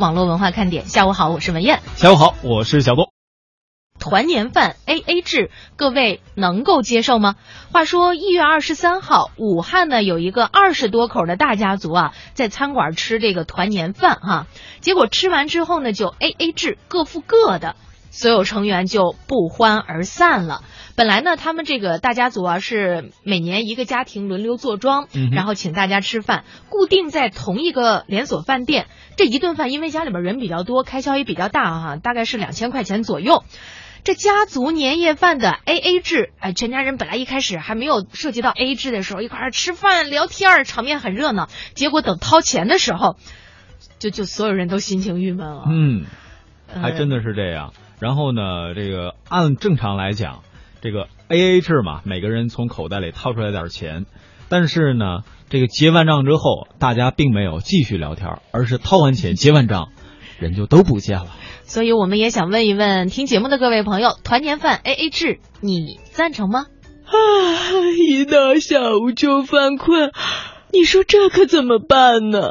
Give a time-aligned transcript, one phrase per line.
[0.00, 1.80] 网络文化看点，下午好，我是文燕。
[1.94, 3.12] 下午好，我是小东。
[4.00, 7.36] 团年饭 A A 制，各位能够接受吗？
[7.70, 14.46] 话说一月二十三号，武汉呢有一个二十多口的大家族啊，在餐馆吃这个团年饭哈，
[14.80, 17.76] 结果吃完之后呢，就 A A 制，各付各的，
[18.14, 20.62] 所有成员就不欢而散了。
[20.94, 28.86] 本来呢，他们这个大家族啊是每年一个家庭轮流坐庄，然后请大家吃饭，固定在同一个连锁饭店。
[29.16, 33.42] 这一顿饭因为家里边人比较多，开销也比较大哈，大概是两千块钱左右。
[34.04, 41.48] 这家族年夜饭的 A A 制，哎，全家人本来一开始还没有涉及到 A A 制的时候，一块儿吃饭聊天，场面很热闹。
[41.74, 43.16] 结果等掏钱的时候，
[43.98, 45.64] 就就所有人都心情郁闷了。
[45.68, 46.04] 嗯，
[46.80, 47.72] 还真的是这样。
[48.00, 50.42] 然后呢，这个按正常来讲。
[50.80, 54.04] 这个 A A 制嘛，每个人从口袋里掏出来点钱，
[54.50, 59.88] 但是呢，这个结完账之后，大家并没有继续聊天，而是掏完钱结完账，
[60.38, 61.28] 人就都不见了。
[61.62, 66.66] 所以我们也想问一问听节目的各位朋友，团年饭 A A 制，你赞成吗？
[67.06, 67.16] 啊，
[67.96, 70.12] 一到下午就犯困，
[70.70, 72.50] 你说这可怎么办呢？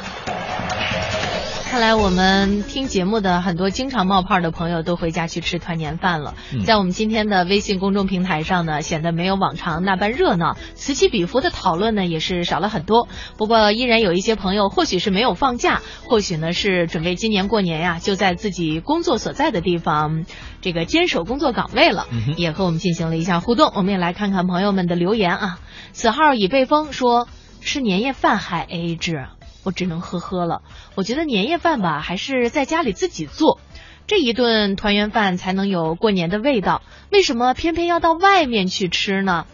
[1.71, 6.35] 看来我们听节目的很多经常冒泡的朋友都回家去吃团年饭了。
[6.65, 13.07] 在我们今天的微信公众平台上呢，显得没有往常那般热闹，此起彼伏的讨论呢也是少了很多。
[13.37, 20.25] 不过依然有一些朋友，或许是没有放假，或许呢是准备今年过年呀，就在自己工作所在的地方
[20.59, 22.05] 这个坚守工作岗位了，
[22.35, 23.71] 也和我们进行了一下互动。
[23.73, 25.59] 我们也来看看朋友们的留言啊。
[25.93, 27.29] 此号已被封说
[27.61, 29.27] 吃年夜饭还 AA 制。
[29.63, 30.61] 我只能呵呵了。
[30.95, 33.59] 我觉得年夜饭吧，还是在家里自己做，
[34.07, 36.81] 这一顿团圆饭才能有过年的味道。
[37.11, 39.45] 为什么偏偏要到外面去吃呢？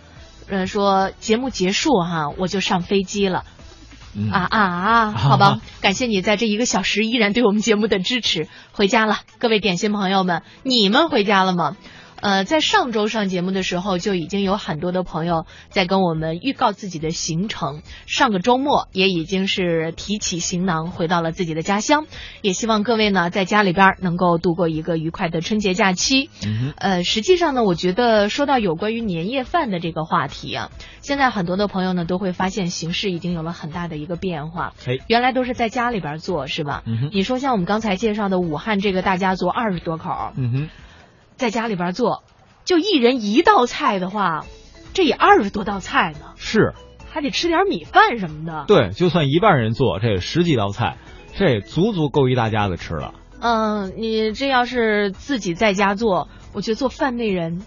[0.49, 3.43] 呃，说节目结束哈，我就上飞机了。
[4.31, 5.11] 啊啊啊！
[5.11, 8.47] 好吧， 感谢你在这一个小时依然对我们节目的支持。
[8.71, 11.77] 回家了，各位点心朋友们，你们回家了吗？
[12.21, 17.81] 呃，在上周上节目的时候，就已经有很多的朋友在跟我们预告自己的行程。
[18.05, 22.05] 上个周末也已经是提起行囊回到了自己的家乡。
[22.41, 26.29] 也希望各位呢，在家里边能够度过一个愉快的春节假期。
[26.77, 34.73] 呃，实际上呢，我觉得说到有关于年夜饭的这个话题啊，现在很多的朋友呢都会发现形势已经有了很大的一个变化。
[35.07, 36.83] 原来都是在家里边做，是吧？
[37.13, 40.31] 你说像我们刚才介绍的武汉这个大家族二十多口。
[40.35, 40.69] 嗯哼。
[41.37, 42.23] 在家里边做，
[42.65, 44.45] 就一人一道菜的话，
[44.93, 46.33] 这也二十多道菜呢。
[46.35, 46.73] 是，
[47.09, 48.65] 还得吃点米饭什么的。
[48.67, 50.97] 对，就算一半人做，这十几道菜，
[51.37, 53.13] 这足足够一大家子吃了。
[53.39, 57.61] 嗯，你这要是自己在家做，我觉得做饭那人，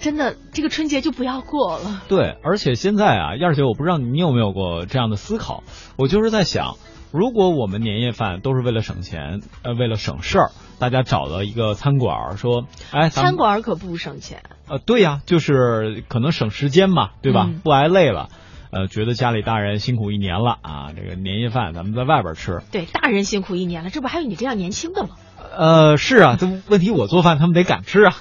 [0.00, 2.02] 真的这个春节就不要过了。
[2.08, 5.62] 对，而且现在啊，燕儿姐，我不知道你有没有过这样的思考，
[5.96, 6.74] 我就是在想。
[7.12, 14.42] 如果我们年夜饭都是为了省钱，呃，为了省事儿，大家找了一个餐馆说，哎，餐馆可不省钱。
[14.68, 17.50] 呃，对呀，就是可能省时间嘛，对吧？
[17.64, 18.28] 不挨累了，
[18.70, 22.60] 呃，觉得家里大人辛苦一年了啊，这个年夜饭咱们在外边吃。
[22.70, 25.16] 对，大人辛苦一年了，这不还有你这样年轻的吗？
[25.56, 28.14] 呃，是啊，这问题我做饭他们得敢吃啊，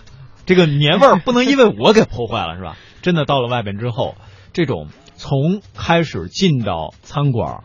[0.47, 2.75] 这个年味儿不能因为我给破坏了，是吧？
[3.03, 4.15] 真的到了外边之后，
[4.51, 7.63] 这种从开始进到餐馆。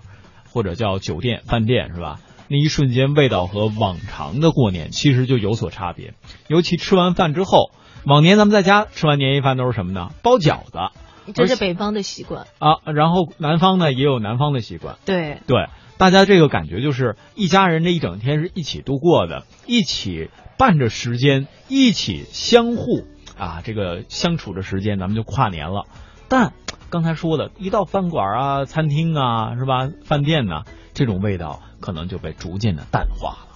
[0.54, 2.20] 或者叫酒店、饭店是吧？
[2.46, 6.14] 那一瞬间，味道和往常的过年其实就有所差别。
[6.46, 7.72] 尤其吃完饭之后，
[8.06, 10.10] 往年咱们在家吃完年夜饭都是什么呢？
[10.22, 12.76] 包饺子，这是北方的习惯啊。
[12.92, 14.96] 然后南方呢也有南方的习惯。
[15.04, 15.66] 对对，
[15.98, 23.04] 大家这个感觉就是一家人这一整天是一起度过的，一起伴着时间，一起相互
[23.36, 25.86] 啊这个相处的时间，咱们就跨年了。
[26.28, 26.52] 但
[26.90, 29.88] 刚才说的一到饭馆啊、餐厅啊，是吧？
[30.04, 30.62] 饭店呢，
[30.92, 33.48] 这种味道可能就被逐渐的淡化了。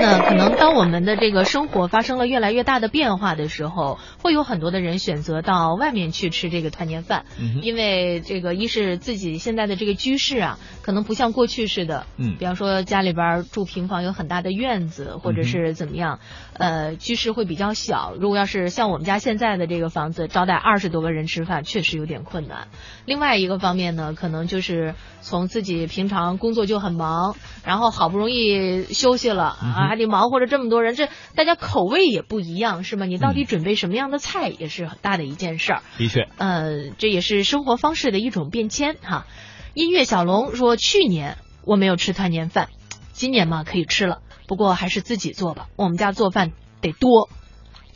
[0.00, 16.18] 呢，可能当我们的这个生活发生了越来越大的变化的时候，会有很多的人选择到外面去吃这个团年饭，嗯因为这个一是自己现在的这个居室啊，可能不像过去似的，嗯比方说家里边住平房有很大的院子，或者是怎么样，
[16.54, 18.14] 呃，居室会比较小。
[18.18, 22.68] 如果要是像我们家现在的这个房子，招待二十多个人吃饭，确实有点困难。
[23.04, 33.06] 另外一个方面呢，可能就是从自己平常工作就很忙，然后好不容易休息了啊，还得忙活着这么多人，这大家口味也不一样，是吗？
[33.06, 35.82] 你到底嗯准备什么样的菜，也是很大的一件事儿。
[35.98, 39.26] 的确，呃，这也是生活方式的一种变迁哈。
[39.74, 42.68] 音乐小龙说，去年我没有吃团年饭，
[43.12, 45.68] 今年嘛可以吃了，不过还是自己做吧。
[45.76, 47.28] 我们家做饭得多，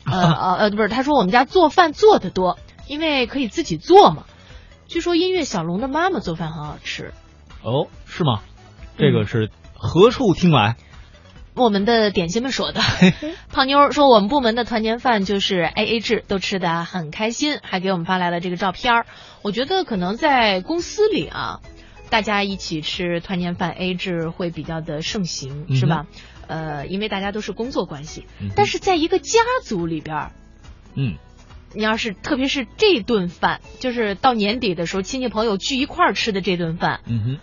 [0.05, 2.57] 呃呃 呃，不是，他说我们家做饭做的多，
[2.87, 4.25] 因为可以自己做嘛。
[4.87, 7.13] 据说音乐小龙的妈妈做饭很好吃，
[7.61, 8.41] 哦，是吗？
[8.97, 10.75] 这个是何处听来？
[11.57, 12.81] 我们的点心们说的。
[13.51, 19.05] 胖妞说，我们部门的团年饭就是 A A 制，都吃的很开心，还给我们发来了这个照片儿。
[19.41, 21.59] 我觉得可能在公司里啊，
[22.09, 26.05] 大家一起吃团年饭 A 制会比较的盛行，是吧？
[26.47, 30.31] 呃，因为大家都是工作关系，嗯但是在一个家族里边儿，
[30.95, 31.15] 嗯，
[31.73, 37.39] 你要是特别是这顿饭，就是到年底的时候，亲戚朋友聚一块儿吃的这顿饭，嗯哼。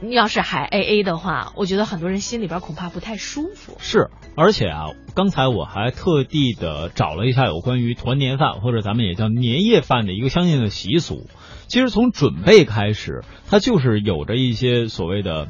[0.00, 3.76] 你要是还 A A 的话，我觉得很多人心里边恐怕不太舒服。
[3.80, 11.26] 是，而且啊，刚才我还特地的找了一下有关于团年饭或者咱们也叫年夜饭的一个相应的习俗。
[11.66, 15.48] 其实从准备开始，它就是有着一些所谓的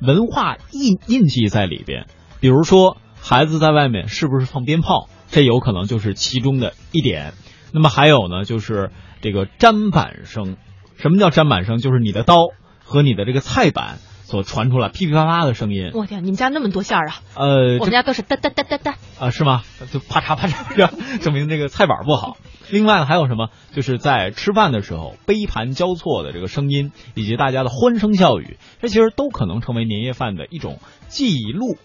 [0.00, 2.06] 文化印印记在里边。
[2.40, 7.34] 比如说，孩子在外面是不是放鞭炮，这有可能就是其中的一点。
[7.72, 8.90] 那么还有呢，就是
[9.20, 10.56] 这个砧板声。
[10.96, 11.78] 什么叫砧板声？
[11.78, 12.36] 就是你的刀
[12.84, 15.90] 和你的这个菜板所传出来噼噼啪啪的声音。
[15.94, 17.20] 我天，你们家那么多馅儿啊？
[17.34, 18.94] 呃，我们家都是哒哒哒哒哒。
[19.18, 19.62] 啊，是吗？
[19.92, 22.36] 就啪嚓啪嚓， 证明这个菜板不好。
[22.70, 23.48] 另外呢，还有什么？
[23.74, 31.76] 就是在吃饭的时候，杯盘交错的这个声音，以及大家的欢声笑语，这其实都可能成为年夜饭的一种记录。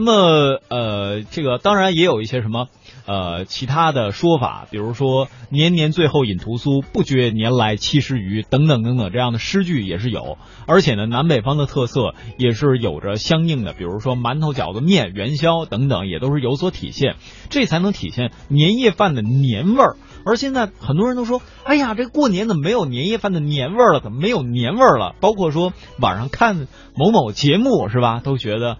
[0.00, 2.68] 那么，呃，这个当然也有一些什么，
[3.04, 10.38] 呃，其他的说法，比如说“年年最后饮屠苏，不觉年来七十余”等等等等这样的诗句也是有。
[10.68, 17.16] 而且呢，南北方的特色也是有着相应的，比如说馒头、饺子、面、元宵等等，也都是有所体现，
[17.50, 19.96] 这才能体现年夜饭的年味儿。
[20.24, 24.00] 而现在很多人都说：“哎呀，这过年怎么没有年夜饭的年味儿了？
[24.00, 28.78] 怎么没有年味儿了？”包括说晚上看某某节目是吧，都觉得。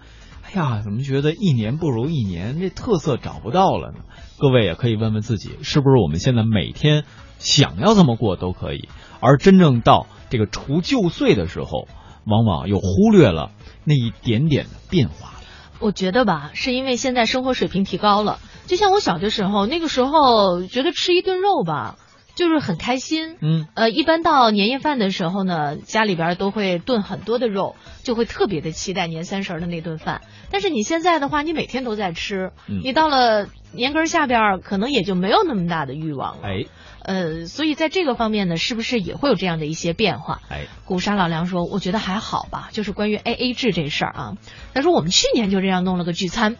[0.53, 3.99] 呀，怎么觉得一年不如一年，这特色找不到了呢？
[4.37, 7.03] 各位也可以问问自己，是不是我们现在每天
[7.37, 11.87] 想要这么过都可以，而真正到这个除旧岁的时候，
[12.25, 13.51] 往往又忽略了
[13.83, 15.33] 那一点点的变化。
[15.79, 18.39] 我觉得吧，是因为现在生活水平提高了。
[18.65, 21.97] 就像我小的时候，那个时候觉得吃一顿肉吧，
[22.39, 23.35] 就是很开心。
[23.41, 30.21] 嗯，呃，一般到年夜饭的时候呢，家里边都会炖很多的肉，就会特别的期待年三十儿的那顿饭。
[30.49, 36.47] 但是你现在的话，你每天都在吃，嗯你到了年根儿下边儿，可能也就没有那么大的欲望了。
[36.47, 36.65] 哎
[37.01, 40.39] 呃，所以在这个方面呢，是不是也会有这样的一些变化？
[40.49, 44.33] 哎，古沙老梁说：“我觉得还好吧，就是关于 A A 制这事儿啊。
[44.73, 46.55] 他说我们去年就这样弄了个聚餐，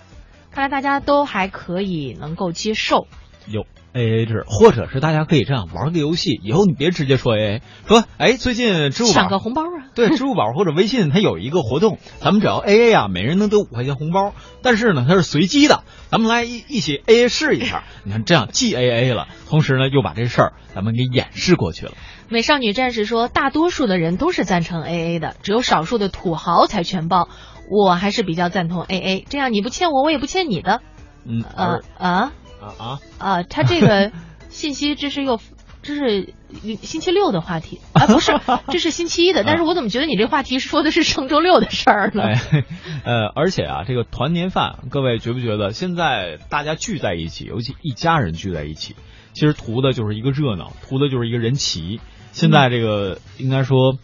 [0.52, 3.08] 看来大家都还可以能够接受。
[3.48, 9.89] 有 A A 制，或者是大家可以这样玩个游戏，以后你别直接说 A A，说哎最近支付宝抢个红包啊！
[9.96, 21.93] 对，支付宝或者微信它有一个活动，咱们只要 A A 啊，每人能得五块钱红包，但是呢它是随机的，咱们来一一起 A A 试一下，你看这样既 A A 了，同时呢又把这事儿咱们给掩饰过去了。
[22.29, 27.27] 美少女战士说，大多数的人都是赞成 A A 的，只有少数的土豪才全包。
[27.72, 30.81] 我还是比较赞同 A A，这样你不欠我，我也不欠你的。
[31.25, 32.31] 嗯，呃而啊
[32.62, 34.12] 啊啊，啊，他这个
[34.50, 35.39] 信息这是又
[35.82, 36.34] 这是
[36.82, 38.34] 星期六的话题啊，不是，
[38.70, 39.44] 这是星期一的。
[39.44, 42.24] 但是我怎么觉得你这话题说的是上周六的事儿呢？
[42.24, 42.66] 哎，
[43.06, 48.96] 呃，而且啊，这个团年饭，各位觉不觉得现在大家聚在一起，尤其一家人聚在一起，
[49.34, 52.01] 其实图的就是一个热闹，图的就是一个人齐。
[52.32, 53.98] 现在这个应该说，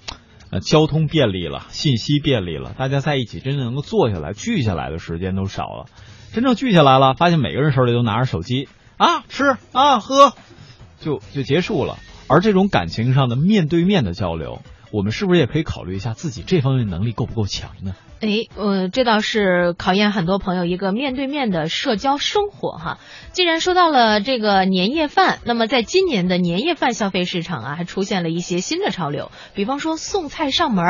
[0.49, 5.85] 呃，交通便利了，信息便利了，大家在一起真正能够坐下来、聚下来的时间都少了。
[6.33, 8.67] 真正聚下来了，发现每个人手里都拿着手机
[8.97, 10.33] 啊，吃啊喝，
[10.99, 11.97] 就就结束了。
[12.27, 14.61] 而这种感情上的面对面的交流，
[14.95, 17.95] 我们是不是也可以考虑一下自己这方面能力够不够强呢？
[18.21, 22.97] 哎，呃，这倒是考验很多朋友一个面对面的社交生活哈。
[23.33, 30.85] 既然说到了这个年夜饭，那么在今年的年夜饭消费市场啊，还出现了一些新的潮流，比方说送菜上门，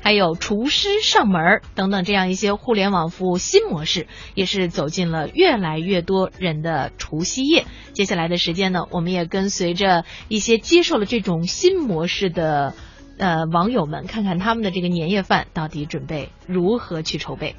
[0.00, 7.64] 还有厨师上门等等这样一些互联网服务新模式，也是走进了越来越多人的除夕夜。
[7.94, 12.74] 接下来的时间呢，我们也跟随着一些接受了这种新模式的。
[13.20, 17.54] 呃，网友们看看他们的这个年夜饭到底准备如何去筹备。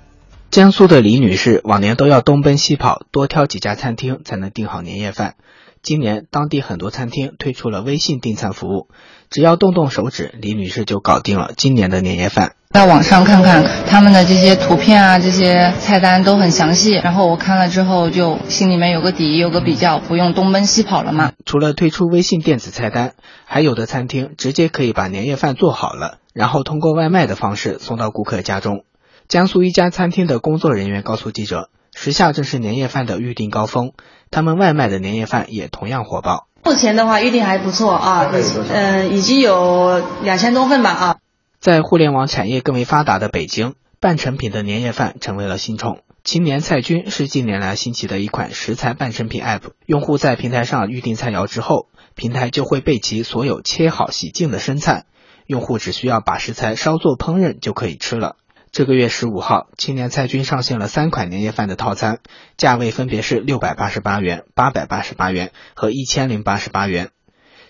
[0.49, 5.35] 江苏的李女士往年都要东奔西跑，多挑几家餐厅才能订好年夜饭。
[5.83, 8.87] 今年当地很多餐厅推出了微信订餐服务，
[9.31, 12.55] 只要动动手指，李女士就搞定了今年的年夜饭。
[12.71, 16.91] 在网上看看他们的这些图片啊，这些菜单都很详细。
[16.95, 21.31] 然后我看了之后，就心里面有个底，有个比较，不用东奔西跑了嘛。
[21.45, 23.13] 除了推出微信电子菜单，
[23.45, 28.83] 还有的餐厅直接可以把年夜饭做好了，然后通过外卖的方式送到顾客家中。
[29.29, 33.93] 江苏一家餐厅的工作人员告诉记者，时下正是年夜饭的预订高峰，
[34.29, 36.47] 他们外卖的年夜饭也同样火爆。
[36.63, 38.31] 目前的话，预定还不错啊，
[38.69, 41.17] 嗯，已经有两千多份吧啊。
[41.59, 45.99] 在互联网产业更为发达的北京，半成品的年夜饭成为了新宠。
[46.23, 49.61] 青年菜君是近年来兴起的一款食材半成品 App。
[49.87, 55.05] 用户在平台上预订菜肴之后，平台就会备齐所有切好洗净的生菜，
[55.47, 58.35] 用户只需要把食材稍作烹饪就可以吃了。
[58.71, 62.19] 这个月十五号，青年菜君上线了三款年夜饭的套餐，
[62.55, 67.09] 价位分别是六百八十八元、八百八十八元和一千零八十八元。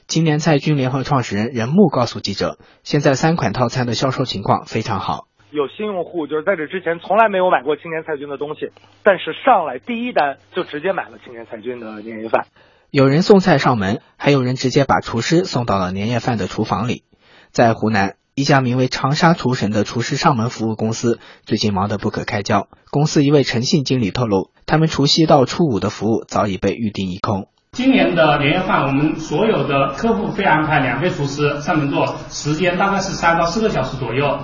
[0.08, 5.26] 青年菜君联合创始人任木告诉记者，现在三款套餐的销售情况非常好。
[5.50, 12.46] 有新用户就是在这之前从来没有买过青年菜君的东西，但是上来第一单就直接买了青年菜君的年夜饭。
[12.92, 17.06] 有人送菜上门，还有人直接把厨师送到了年夜饭的厨房里。
[17.50, 22.70] 在湖南，一家名为长沙厨神的厨师上门服务公司最近忙得不可开交。
[22.90, 27.50] 公司一位诚信经理透露，他们除夕到初五的服务早已被预定一空。
[27.74, 34.40] 今年的年夜饭，我们所有的客户会安排两位厨师上门做，时间大概是三到四个小时左右。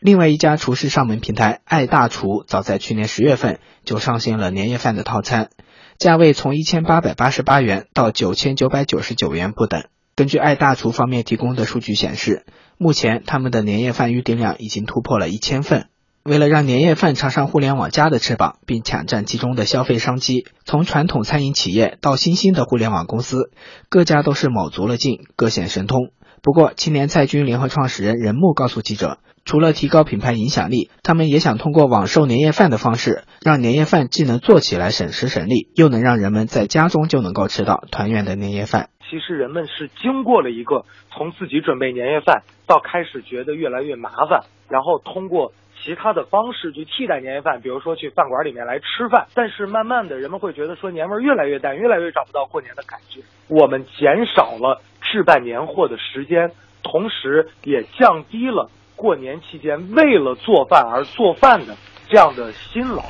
[0.00, 5.50] 另外一家厨师上门平台爱大厨，早在去年十月份就上线了年夜饭的套餐，
[5.96, 9.84] 价位从一千八百八十八元到九千九百九十九元不等。
[10.18, 12.44] 根据爱大厨方面提供的数据显示，
[12.76, 15.86] 目前他们的年夜饭预订量已经突破了一千份。
[16.24, 23.52] 为了让年夜饭插上互联网加的翅膀，并抢占其中的消费商机，从传统餐饮企业到新兴的互联网公司，
[23.88, 26.10] 各家都是卯足了劲，各显神通。
[26.42, 38.88] 不过，青年菜君联合创始人任木告诉记者，除了提高品牌影响力，他们也想通过网售年夜饭的方式，让年夜饭既能做起来省时省力，又能让人们在家中就能够吃到团圆的年夜饭。
[39.08, 45.52] 其实人们是经过了一个从自己准备年夜饭，到开始觉得越来越麻烦，然后通过。
[45.80, 53.20] 其他的方式去替代年夜饭，比如说去饭馆里面来吃饭，但是慢慢的人们会觉得说年味越来越淡，越来越找不到过年的感觉。
[53.46, 56.50] 我们减少了置办年货的时间，
[56.82, 61.76] 同时也降低了过年期间为了做饭而做饭的
[62.08, 63.04] 这样的辛劳。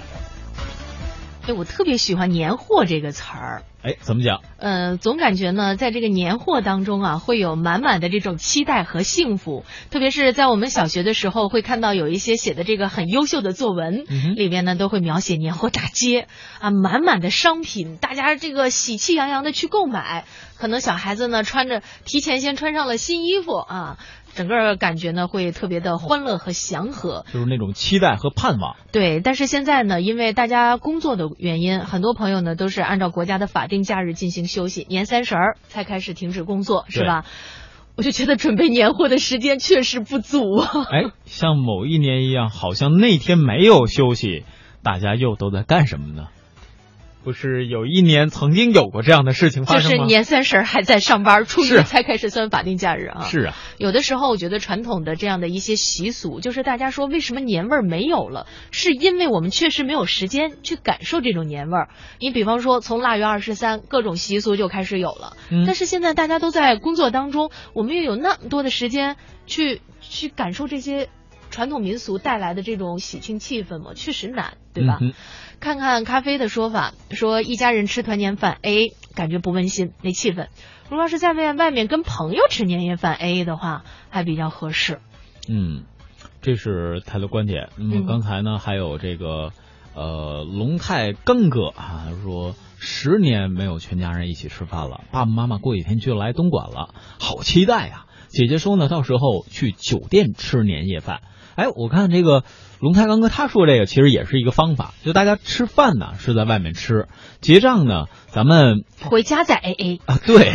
[1.49, 3.63] 哎，我特别喜欢“年货”这个词儿。
[3.81, 4.43] 哎，怎么讲？
[4.59, 9.65] 嗯，总感觉呢，在这个年货当中啊，会有满满的这种期待和幸福。
[9.91, 14.05] 特别是在我们小学的时候，会看到有一些写的这个很优秀的作文，
[14.37, 16.27] 里边呢都会描写年货大街
[16.61, 20.27] 啊，满满的商品，大家这个喜气洋洋的去购买。
[20.59, 23.97] 可能小孩子呢穿着提前先穿上了新衣服啊。
[24.35, 28.77] 整个感觉呢会特别的欢乐和祥和，就是那种期待和盼望。
[28.93, 37.25] 对，但是现在呢，因为大家工作的原因，很多朋友呢都是按照国家的法定假日进行休息，年三十儿才开始停止工作，是吧？
[37.97, 40.71] 我就觉得准备年货的时间确实不足啊。
[40.89, 44.45] 哎，像某一年一样，好像那天没有休息，
[44.85, 46.29] 大家又都在干什么呢？
[47.29, 49.91] 不是有一年曾经有过这样的事情发生吗？
[49.91, 53.21] 就是年三十还在上班，初一才开始算法定假日啊。
[53.25, 61.91] 是啊，有的时候我觉得传统的这样的一些习俗，就是大家说为什么年味儿没有了，是因为我们确实没有时间去感受这种年味儿。
[62.19, 65.37] 你比方说，从腊月二十三，各种习俗就开始有了。
[65.51, 65.65] 嗯。
[65.67, 71.11] 但是现在大家都在工作当中，我们又有那么多的时间去去感受这些
[71.51, 73.93] 传统民俗带来的这种喜庆气氛嘛？
[73.95, 74.99] 确实难，对吧？
[75.61, 80.49] 看看咖啡的说法，说一家人吃团年饭，A 感觉不温馨，没气氛。
[80.89, 85.01] 如果要是在外外面跟朋友吃年夜饭 A 的话，还比较合适。
[85.49, 85.83] 嗯，
[86.43, 87.71] 这是他的观点。
[87.77, 89.51] 那么刚才呢，还有这个
[89.95, 98.07] 呃龙泰庚哥啊，说十年没有全家人一起吃饭了，爸爸妈妈过几天就来东莞了，好期待呀！
[98.29, 101.23] 姐姐说呢，到时候去酒店吃年夜饭。
[101.59, 102.45] 哎，我看这个
[102.79, 107.09] 龙太刚哥他说这个其实也是一个方法，就大家吃饭呢是在外面吃，
[107.41, 110.53] 结账呢咱们回家再 A A 啊，对，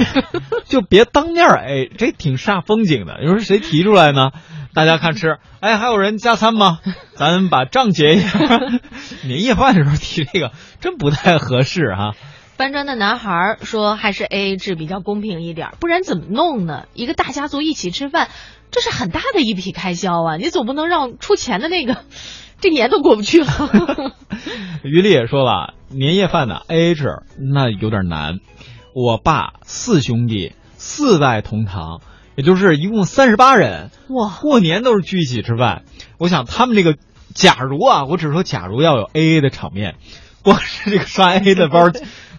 [0.63, 3.17] 就别当面 A，这挺煞风景的。
[3.21, 4.31] 你说谁提出来呢？
[4.73, 6.79] 大家看吃，哎，还有人加餐吗？
[7.15, 8.39] 咱把账结一下。
[9.27, 12.15] 年夜饭的时候提这个，真不太合适哈。
[12.55, 16.85] 搬砖的男孩说，还是 A A 制比较公平一点，不然怎么弄呢？
[16.93, 18.29] 一个大家族一起吃饭。
[18.73, 20.35] 这是很大的一笔开销啊！
[20.37, 21.95] 你总不能让出钱的那个
[22.59, 23.47] 这年都过不去了。
[24.83, 28.39] 于丽也说了，年夜饭的 A A 制那有点难。
[28.95, 32.01] 我爸四兄弟四代同堂，
[32.35, 35.83] 也就是一共三十八人，哇，过年都是聚一起吃饭。
[36.17, 36.95] 我想他们这个，
[37.35, 39.95] 假如啊，我只是说假如要有 A A 的场面，
[40.43, 41.91] 光是这个刷 A A 的包。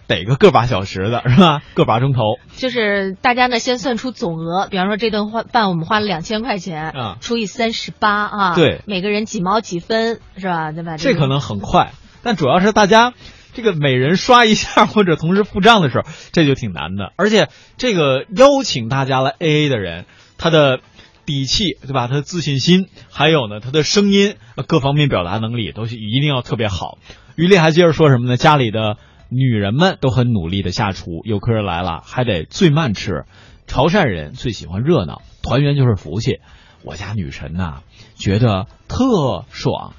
[0.07, 1.61] 得个个把小时的是吧？
[1.73, 2.19] 个把钟头，
[2.55, 10.71] 就是大家呢先算出总额，比方说这顿饭我们花了两千块钱，啊，除以三十八啊，对，每个人几毛几分是吧？
[10.71, 10.97] 对吧？
[10.97, 13.13] 这可能很快，但主要是大家
[13.53, 17.13] 这个每人刷一下或者同时付账的时候，这就挺难的。
[17.15, 17.47] 而且
[17.77, 20.05] 这个邀请大家来 AA 的人，
[20.37, 20.81] 他的
[21.25, 22.07] 底气对吧？
[22.07, 24.35] 他的自信心，还有呢他的声音
[24.67, 26.99] 各方面表达能力都一定要特别好。
[27.35, 28.37] 于丽还接着说什么呢？
[28.37, 28.97] 家里的。
[29.29, 33.25] 女人们都很努力的下厨，有客人来了还得最慢吃。
[33.67, 36.39] 潮汕人最喜欢热闹，团圆就是福气。
[36.83, 37.81] 我家女神呐，
[38.15, 39.93] 觉得特爽。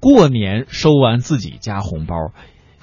[0.00, 2.16] 过年收完自己家红包，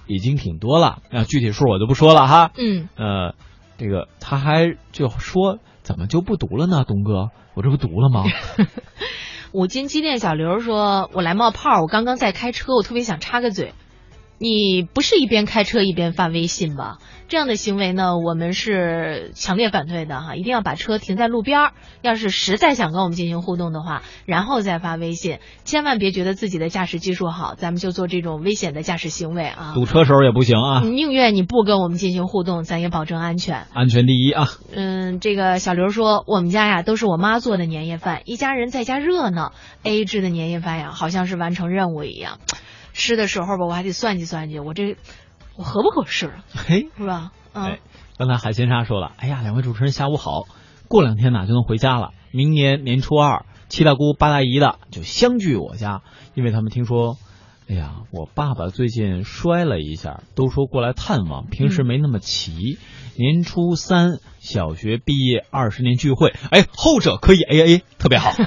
[0.05, 1.01] 已经挺多了。
[1.12, 2.51] 那具体数我就不说了哈。
[2.55, 2.88] 嗯。
[2.96, 3.34] 呃，
[3.77, 6.86] 这个他还就说怎么就不读了呢？
[6.88, 8.24] 东哥，我这不读了吗？
[9.51, 13.74] 五金机电小刘说：“我来冒泡，我刚刚在开车，我特别想插个嘴。”
[14.39, 16.98] 你不是一边开车一边发微信吧？
[17.27, 20.36] 这样的行为呢，我们是强烈反对的哈！
[20.36, 21.72] 一定要把车停在路边儿。
[22.01, 29.74] 要是实在想跟我们进行互动的话，然后再发微信，千万别觉得自己的驾驶技术好，咱们就做这种危险的驾驶行为啊！
[29.75, 30.81] 堵车时候也不行啊！
[30.81, 33.67] 宁愿你不跟我们进行互动，咱也保证安全。
[33.74, 34.48] 安全第一啊！
[34.74, 39.51] 嗯，这个小刘说，我们家呀都是我妈做的年夜饭，一家人在家热闹。
[39.84, 42.39] A 制的年夜饭呀，好像是完成任务一样。
[43.00, 44.98] 吃的时候吧，我还得算计算计，我这
[45.56, 46.34] 我合不合适？
[46.53, 47.32] 嘿，是吧？
[47.53, 47.79] 嗯。
[48.18, 50.43] 刚才海鲜沙说了，哎呀，两位主持人下午好，
[50.89, 52.12] 过两天呢就能回家了。
[52.32, 56.02] 明年年初二，七大姑八大姨的就相聚我家，
[56.36, 57.17] 因为他们听说，
[57.69, 62.78] 哎呀，我爸爸最近摔了一下，都说过来探望，平时没那么齐。
[63.17, 68.34] 年初三，小学毕业二十年聚会，哎，后者可以 A A，特别好。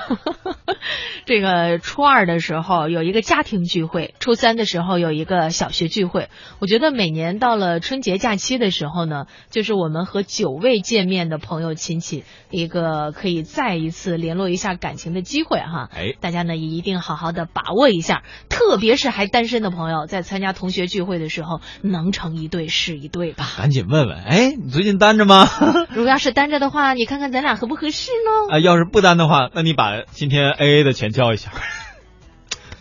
[1.25, 6.29] 这个初二的时候有一个家庭聚会，初三的时候有一个小学聚会。
[6.59, 15.88] 我觉得每年到了春节假期的时候呢，就是我们和久未见面的朋友亲戚一个可以再一次联络一下感情的机会哈。
[15.92, 23.48] 哎，大家呢也一定好好的把握一下，特别是还单身的朋友，在参加同学聚会的时候，能成一对是一对吧？
[23.57, 24.53] 赶紧问问，哎。
[24.64, 25.48] 你最近单着吗？
[25.90, 28.55] 如果要是单着的话，你看看咱俩合不合适呢？
[28.57, 31.51] 啊，要是不单的话，那你把今天 A A 的钱交一下。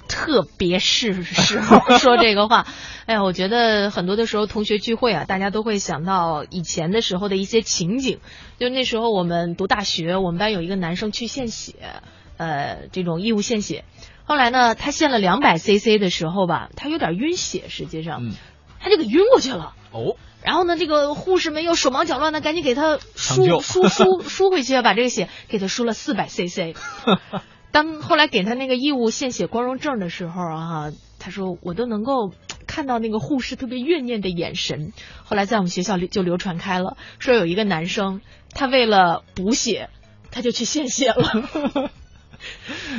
[0.07, 2.67] 特别是时候说这个话，
[3.07, 8.19] 哎呀，我觉得很多的时候同学聚会啊，大家都会想到以前的时候的一些情景。
[8.59, 11.73] 就那时候我们读大学，我们班有一个男生去献血，
[12.37, 13.85] 呃，这种义务献血。
[14.25, 18.21] 后来呢，他献了两百 CC 的时候吧，他有点晕血，实际上，
[18.79, 19.73] 他就给晕过去了。
[19.91, 20.17] 哦。
[20.43, 26.75] 然后呢，这个护士们又手忙脚乱的，赶紧给他输输输输回去，把这个血给他输了四百 cc。
[27.71, 32.33] 当后来给他那个义务献血光荣证的时候啊，他说我都能够
[32.67, 34.91] 看到那个护士特别怨念的眼神。
[35.23, 38.19] 后来在我们学校里就流传开了，说有一个男生，
[38.53, 39.89] 他为了补血，
[40.31, 41.91] 他就去献血了。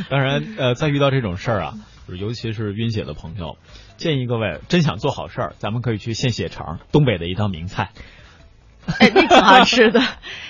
[0.08, 1.74] 当然，呃，再遇到这种事儿啊，
[2.12, 3.56] 就是尤其是晕血的朋友。
[3.96, 7.90] 建议各位真想做好事儿，咱们可以去献血肠，东北的一道名菜。
[8.98, 10.00] 哎，那挺好吃的。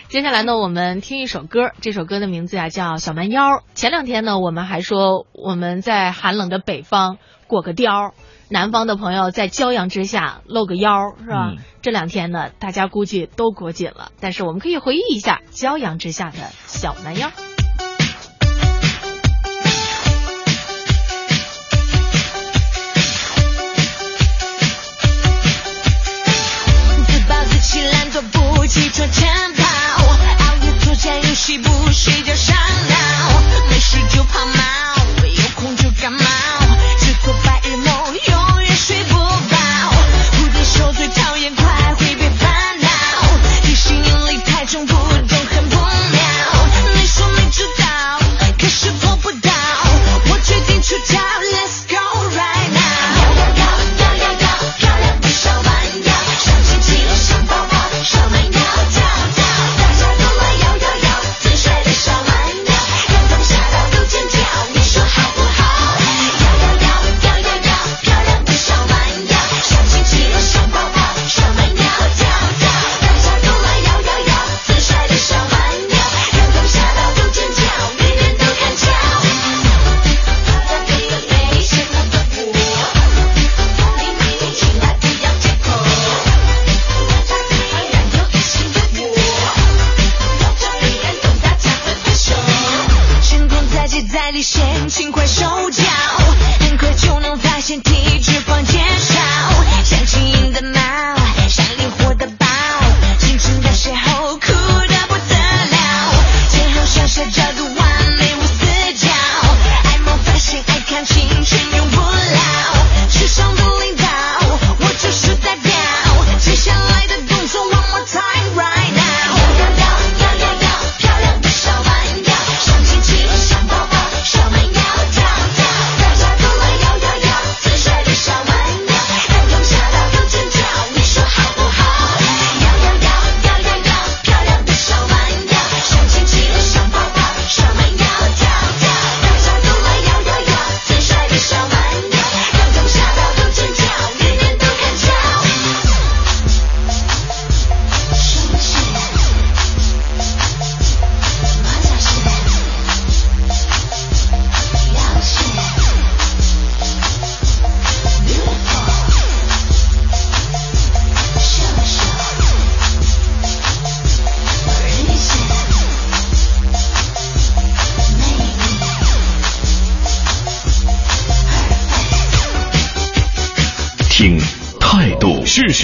[0.09, 3.43] 接下来呢，我们听一首歌，这首歌的名字呀叫《小蛮腰》。
[3.75, 8.13] 前两天呢，我们还说我们在寒冷的北方裹个貂，
[8.49, 11.53] 南方的朋友在骄阳之下露个腰，是吧？
[11.83, 17.31] 这两天呢，大家估计都裹紧了，但是我们可以回忆一下骄阳之下的小蛮腰。
[28.31, 29.65] 不起床晨跑，
[30.05, 32.95] 熬夜做家游戏不睡觉上脑，
[33.71, 34.63] 没事就跑猫，
[35.27, 36.25] 有空就感冒，
[36.99, 37.87] 只做白日梦，
[38.29, 39.57] 永远睡不饱。
[40.33, 41.65] 蝴蝶袖最讨厌快
[41.99, 42.89] 会被烦恼，
[43.63, 44.95] 地心引力太重，不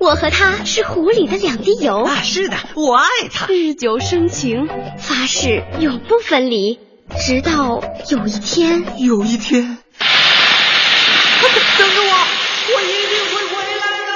[0.00, 2.22] 我和他是湖里的两滴油啊！
[2.22, 4.66] 是的，我爱他，日久生情，
[4.98, 6.80] 发誓永不分离。
[7.26, 9.76] 直到有一天，有一天，
[11.78, 12.14] 等着我，
[12.72, 14.10] 我一定会回来的。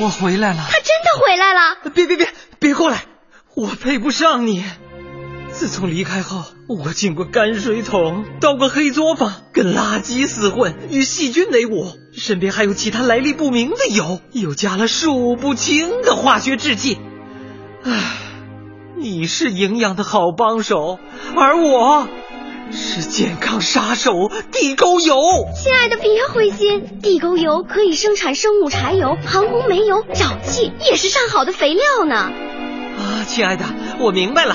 [0.00, 1.76] 我回来了，他真的回来了！
[1.94, 2.26] 别别别，
[2.58, 3.04] 别过来，
[3.56, 4.64] 我配不上你。
[5.52, 16.98] 自从离开后，我进过泔水桶，到过黑作坊，跟垃圾厮混，与细菌为伍，身边还有其他来历不明的油，又加了数不清的化学制剂。
[17.84, 18.16] 唉，
[18.96, 20.98] 你是营养的好帮手，
[21.36, 22.08] 而我
[22.72, 25.14] 是健康杀手地沟油。
[25.54, 32.32] 亲爱的，别灰心，地沟油可以生产生物柴油、航空煤油、沼气，也是上好的肥料呢。
[33.24, 33.64] 啊，亲爱的，
[34.00, 34.54] 我明白了。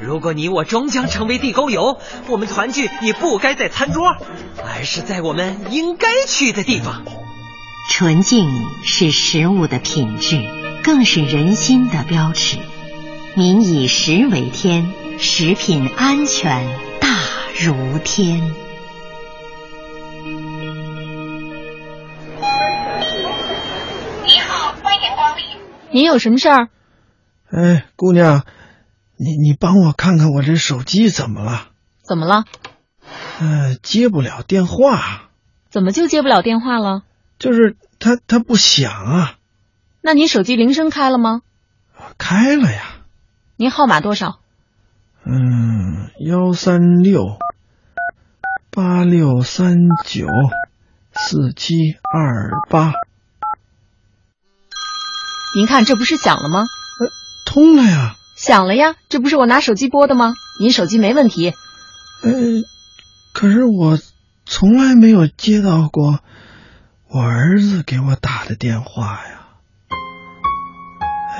[0.00, 4.14] 如果你我终将成为地沟油，我们团聚也不该在餐桌，
[4.64, 7.02] 而是在我们应该去的地方。
[7.90, 8.48] 纯净
[8.84, 10.40] 是食物的品质，
[10.84, 12.58] 更是人心的标尺。
[13.34, 16.68] 民以食为天，食品安全
[17.00, 17.08] 大
[17.58, 18.40] 如天。
[24.24, 25.44] 你好，欢迎光临。
[25.90, 26.68] 您有什么事儿？
[27.50, 28.44] 哎，姑娘。
[29.20, 31.70] 你你帮我看看我这手机怎么了？
[32.02, 32.44] 怎么了？
[33.40, 35.30] 呃，接不了电话。
[35.70, 37.02] 怎么就接不了电话了？
[37.36, 39.34] 就是它它不响啊。
[40.02, 41.42] 那你手机铃声开了吗？
[42.16, 42.82] 开了呀。
[43.56, 44.38] 您号码多少？
[45.24, 47.38] 嗯，幺三六
[48.70, 49.74] 八六三
[50.06, 50.28] 九
[51.12, 51.74] 四七
[52.14, 52.92] 二八。
[55.56, 56.66] 您看这不是响了吗？
[57.48, 58.14] 呃，通了呀。
[58.36, 60.34] 响了呀，这不是我拿手机拨的吗？
[60.60, 61.54] 您手机没问题。
[62.22, 62.32] 呃，
[63.32, 63.98] 可是我
[64.44, 66.20] 从来没有接到过
[67.08, 69.48] 我儿子给我打的电话呀。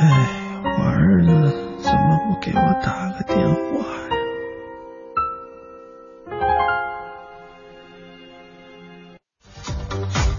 [0.00, 3.58] 哎，我儿子怎么不给我打个电话
[3.94, 4.08] 呀？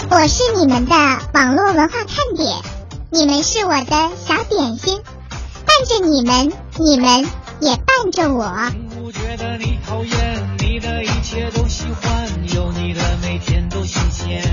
[0.10, 0.96] 我是你们的
[1.34, 2.58] 网络文化看点，
[3.12, 5.00] 你们是我的小点心。
[5.80, 7.26] 伴着你们，你们
[7.62, 8.54] 也伴着我。
[9.00, 14.44] 不觉得你讨厌，你的一切都喜欢，有你的每天都新鲜。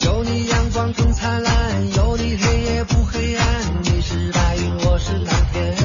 [0.00, 3.46] 有你阳光更灿烂，有你黑夜不黑暗。
[3.84, 5.76] 你是白云，我是蓝天。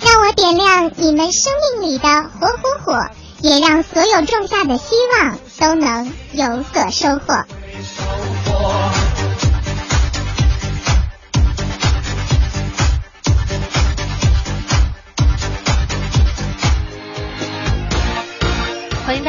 [0.00, 3.08] 让我点亮你们生命里的火火火，
[3.40, 7.44] 也让所有种下的希望都能有所收获。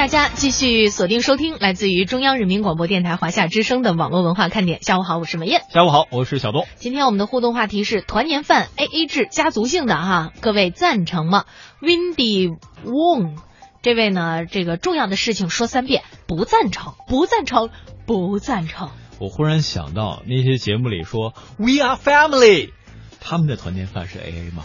[0.07, 4.81] 大家继续锁定收听来自于中央人民广播电台华夏之声的网络文化看点。
[4.81, 5.63] 下午好，我是文艳。
[5.69, 6.65] 下午好，我是小东。
[6.77, 11.43] 今天我们的互动话题是团年饭 A A 制家族性的哈，各位赞成吗
[11.81, 13.35] ？Windy Wong
[13.81, 17.69] 这位呢，这个重要的事情说三遍，不赞成，不赞成，
[18.05, 18.91] 不赞成。
[19.19, 22.69] 我忽然想到那些节目里说 We are family，
[23.19, 24.63] 他们的团年饭是 A A 吗？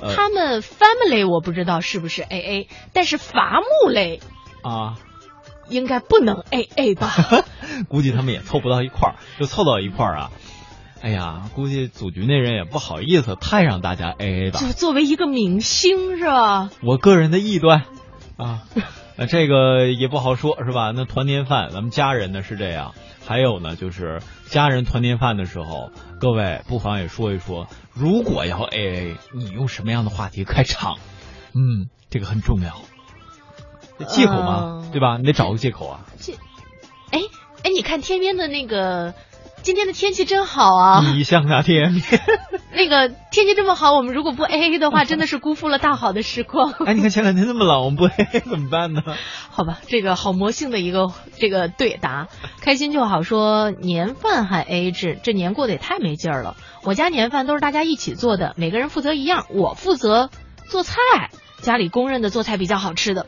[0.00, 4.20] 他们 family 我不知道是不是 A A，但是伐木类
[4.62, 4.96] 啊，
[5.68, 7.12] 应该不能 A A 吧？
[7.88, 10.30] 估计他们也凑不到一块儿，就凑到一块儿啊。
[11.02, 14.58] 哎呀，估计组局那人也不好意思太让大家 A A 吧。
[14.60, 16.70] 就作为一个明星是吧？
[16.82, 17.84] 我个人的臆断
[18.36, 18.62] 啊。
[19.16, 20.92] 呃，这个也不好说，是吧？
[20.94, 22.94] 那团年饭，咱们家人呢是这样，
[23.26, 30.98] 还有呢就是家人团年饭的时候，各位不妨也说一说，如果要 A A，你用什么样的话题开场？
[31.54, 32.76] 嗯，这个很重要。
[34.06, 35.16] 借口嘛，嗯对吧？
[35.16, 36.04] 你得找个借口啊。
[36.20, 36.34] 这，
[37.10, 37.20] 哎
[37.62, 39.14] 哎，你看天边的那个，
[39.66, 41.02] 今天的天气真好啊！
[41.12, 42.22] 你像那天边，
[42.72, 46.70] 那个天气这么好，我们如果不 A A 的话，真的是辜负了大好的时光。
[46.86, 49.02] 哎，你看前两天那么冷，我们不 A A 怎么办呢？
[49.50, 52.28] 好吧，这个好魔性的一个这个对答，
[52.60, 56.54] 开心就好说年饭还 A A 制，这年过得也太没劲儿了。
[56.84, 60.30] 我家年饭都是大家一起做的，每个人负责一样，我负责
[60.68, 60.94] 做菜，
[61.60, 63.26] 家里公认的做菜比较好吃的。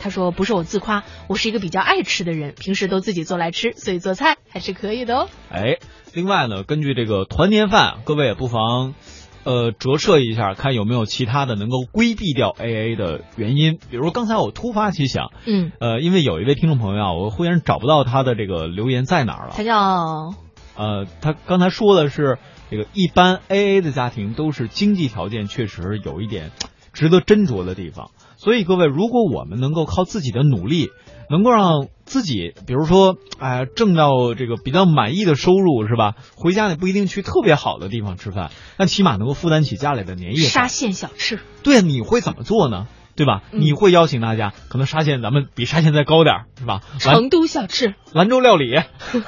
[0.00, 5.28] 他说不是我自夸，我是一个比较爱吃的人，平时都自己做来吃，所以做菜还是可以的哦。
[5.50, 5.76] 哎，
[6.14, 8.94] 另外呢，根据这个团年饭，各位也不妨。
[9.42, 13.78] 呃，折射一下，看有没有其他的能够规避掉 AA 的原因。
[13.90, 19.54] 比如刚才我突发奇想，嗯，呃，因为有一位听众朋友啊，我忽然找不到他的这个留言在哪儿了。
[19.56, 20.34] 他叫
[20.76, 22.36] 呃，他刚才说的是
[22.70, 26.50] 这个一般 AA 的家庭都是经济条件确实有一点
[26.92, 28.10] 值得斟酌的地方。
[28.42, 30.88] 所以各位，如果我们能够靠自己的努力，
[31.28, 36.14] 能够让自己，比如说，哎、挣到这个比较满意的收入，是吧？
[36.36, 40.68] 回家也不一定去特别好的地方吃饭，但起码能够负担起家里的年夜沙。
[40.68, 42.86] 县小吃，对啊，你会怎么做呢？
[43.14, 43.42] 对吧？
[43.52, 46.80] 嗯你会邀请大家，可能沙县咱们比沙县再高点儿，是吧？
[46.98, 48.80] 成都小吃，兰州料理，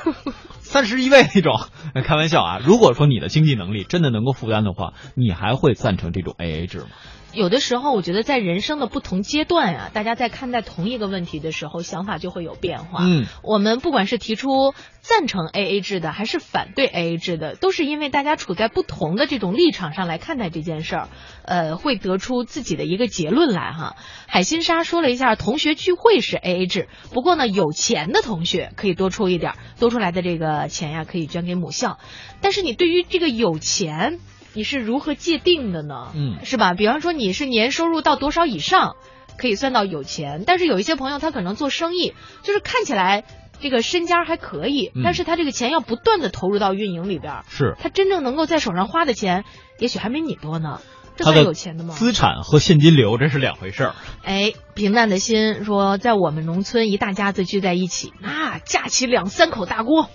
[0.61, 1.53] 三十一位那种。
[2.03, 2.61] 开玩笑啊！
[2.65, 6.87] 如果说你的经济能力真的能够负担的话，你还会赞成这种 AA 制吗？
[7.33, 13.03] 有的时候，我觉得在人生的不同阶段啊，大家在看待同一个问题的时候，想法就会有变化。
[13.03, 21.09] 嗯，我们不管是提出赞成 AA 制的，还是反对 AA 制的，都是因为大家处在不同的这种立场上来看待这件事儿，
[21.45, 23.97] 呃，会得出自己的一个结论来哈。
[24.27, 31.99] 海心沙说了一下，同学聚会是 AA 制，不过呢，有钱的同学可以多出一点儿，多出来的这个钱呀，可以捐给母校。
[32.43, 34.19] 但是你对于这个有钱，
[34.55, 36.09] 你是如何界定的呢？
[36.15, 36.75] 嗯是吧？
[36.75, 38.97] 比方说你是年收入到多少以上，
[39.39, 43.25] 可以算到有钱，但是有一些朋友他可能做生意，就是看起来
[43.61, 49.45] 这个身家还可以，嗯但是他这个钱要不断的投入到运营里边儿，是他真正能够在手上花的钱，
[49.79, 50.81] 也许还没你多呢。
[51.15, 51.95] 这他算有钱的吗？
[51.95, 53.95] 资产和现金流这是两回事儿。
[54.23, 60.09] 哎，平淡的心说，在我们农村，一大家子聚在一起，那架起两三口大锅，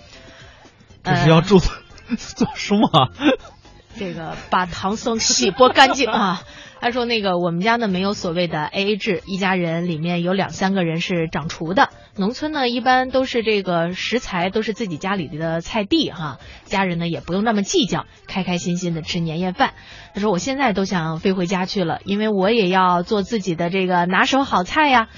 [1.04, 1.60] 这是要做、
[2.18, 3.10] 做什么啊？
[3.96, 6.42] 这个把唐僧洗剥干净啊。
[6.80, 11.88] 他说：“那个我们家呢没有所谓的 A A 制，一家人里面有两三个人是掌厨的。
[12.14, 19.74] 农村呢一般都是这个食材都是自己家里的菜地哈，家人呢也不用那么计较，开开心心的吃年夜饭。
[20.14, 25.08] 他说我现在都想飞回家去了，因为我也要做自己的这个拿手好菜呀。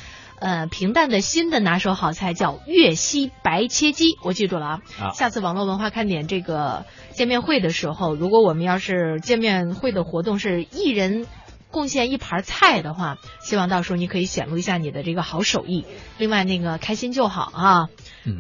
[0.40, 4.81] 呃，平淡的新的拿手好菜叫粤西白切鸡，我记住了啊。
[5.00, 11.26] 啊下次网络文化看点这个见面会的时候，如果我们要是见面会的活动是一人
[11.70, 15.85] 贡献一盘菜的话，希望到时候你可以显露一下你的这个好手艺。
[16.18, 17.88] 另外，那个开心就好啊，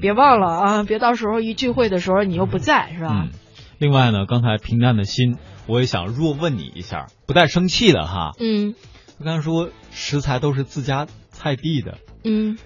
[0.00, 3.10] 别忘了啊，别到时候一聚会的时候你又不在，是吧？
[3.12, 3.30] 嗯。
[3.78, 5.36] 另外呢，刚才平淡的心，
[5.66, 8.32] 我也想若问你一下，不带生气的哈。
[8.38, 8.74] 嗯
[9.18, 11.06] 我刚才说食材都是自家
[11.40, 12.58] 菜地的，嗯，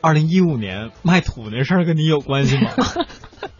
[0.00, 2.70] 二零一五年卖土那事儿跟你有关系吗？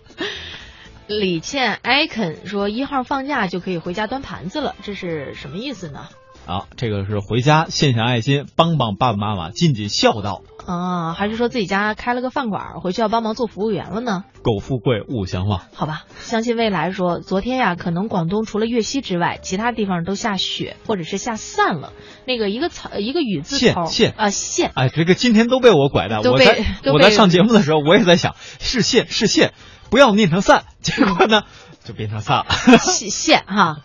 [1.07, 6.09] 李倩艾肯说一号放假就可以回家端盘子了，这是什么意思呢？
[6.47, 10.43] 啊，这个是回家献献爱心，帮帮爸爸妈妈，尽尽孝道。
[10.67, 14.25] 啊，还是说自己家开了个饭馆，回去要帮忙做服务员了呢？
[14.43, 15.61] 苟富贵勿相忘。
[15.73, 21.93] 好吧，相信未来说，昨天呀，可能广东除了粤西之外，其他地方都下雪或者是下散了。
[22.27, 26.21] 那个一个草一个雨字头，线线啊线，哎，这个今天都被我拐的。
[26.29, 29.53] 我在我在上节目的时候，我也在想是线是线，
[29.91, 31.43] 不要念成散，结果呢
[31.85, 32.79] 就变成散了。
[32.79, 33.79] 线线哈。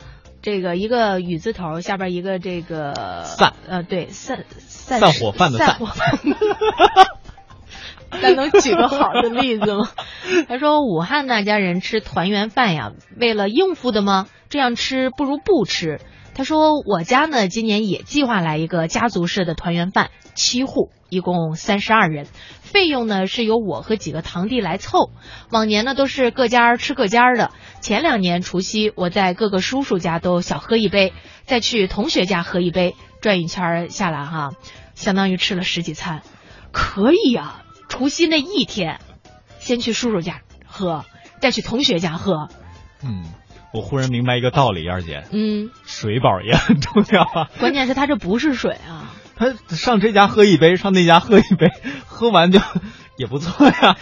[0.48, 2.94] 这个一个雨字头下边一个这个
[3.26, 6.18] 散，呃，对散散散伙饭的散散伙饭。
[8.22, 9.90] 咱能举个好的例子吗？
[10.48, 14.30] 他说武汉那家人吃团圆饭呀，为了应付的吗？
[14.48, 16.00] 这样吃不如不吃。
[16.34, 22.26] 他说我家呢今年也计划来一个家族式的团圆饭，七户，一共三十二人，
[22.62, 25.12] 费用呢是由我和几个堂弟来凑。
[25.52, 31.14] 往年呢都是各家吃各家的，前两年除夕我在各个叔叔家都小喝一杯，
[31.46, 34.52] 再去同学家喝一杯，转一圈下来哈，
[34.96, 36.22] 相当于吃了十几餐，
[36.72, 39.00] 可以啊、除夕那一天，
[39.60, 41.06] 先去叔叔家喝，
[41.40, 42.50] 再去同学家喝。
[43.04, 43.24] 嗯，
[43.74, 47.50] 我忽然明白一个道理，燕儿姐，嗯，水饱也很重要啊。
[47.60, 49.07] 关键是它这不是水啊，
[49.38, 51.70] 他上这家喝一杯，上那家喝一杯，
[52.08, 52.60] 喝完就
[53.18, 53.98] 也不错呀。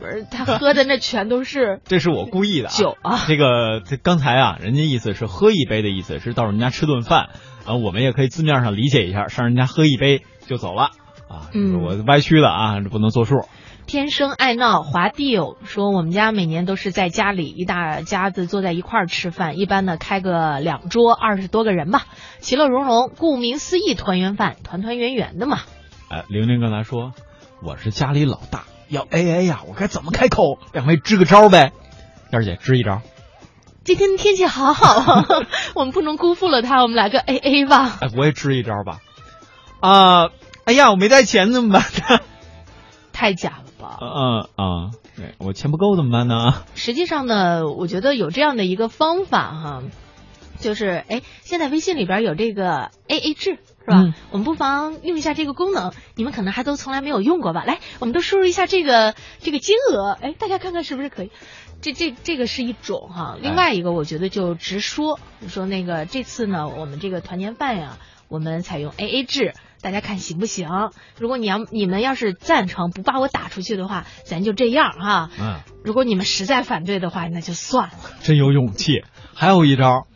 [0.00, 3.18] 不是他喝的那全都是， 这是我故意的酒啊。
[3.26, 7.30] 这个这刚才啊，人家意思是喝一杯的意思是到人家吃顿饭
[7.66, 10.90] 啊，我们也可以字面上理解一下，上人家喝一杯就走了
[11.28, 11.50] 啊。
[11.52, 13.34] 嗯，我歪曲了啊，这不能作数。
[13.88, 22.04] 天生爱闹华弟友说，我们家每年都是在家里一大家子坐在一块儿吃饭，一般呢开个两桌二十多个人吧，
[22.38, 23.10] 其乐融融。
[23.16, 25.60] 顾名思义，团圆饭，团团圆圆的嘛。
[26.10, 27.12] 哎，玲玲刚才说
[27.62, 28.64] 我是家里老大。
[28.90, 30.58] 要 A A 呀，我该怎么开口？
[30.74, 31.72] 两位支个招呗，
[32.30, 33.00] 燕儿姐支一招。
[33.84, 35.24] 今天天气好好，
[35.74, 37.96] 我们不能辜负了他，我们来个 A A 吧。
[38.02, 38.98] 哎，我也支一招吧。
[39.80, 40.28] 啊，
[40.66, 42.20] 哎呀，我没带钱怎么办？
[43.14, 43.64] 太假了
[44.00, 44.12] 吧？
[44.14, 46.64] 嗯啊，对我钱不够怎么办呢？
[46.74, 49.82] 实际上呢，我觉得有这样的一个方法哈，
[50.58, 53.58] 就是哎，现在微信里边有这个 A A 制。
[53.88, 54.04] 是吧？
[54.30, 57.64] 我们不妨用一下这个功能，你们可能还都从来没有用过吧？
[57.64, 61.30] 来，我们都输入一下这个这个金额，哎，大家看看是不是可以？
[61.80, 67.96] 这这这个是一种哈，另外一个我觉得就直说，说那个这次呢，我们这个团年饭呀，
[68.28, 70.68] 我们采用 A A 制，大家看行不行？
[71.18, 75.30] 如果你要你们要是赞成，不把我打出去的话，咱就这样哈。
[75.38, 75.60] 嗯。
[75.84, 77.94] 如果你们实在反对的话，那就算了。
[78.22, 79.02] 真有勇气。
[79.34, 80.06] 还有一招，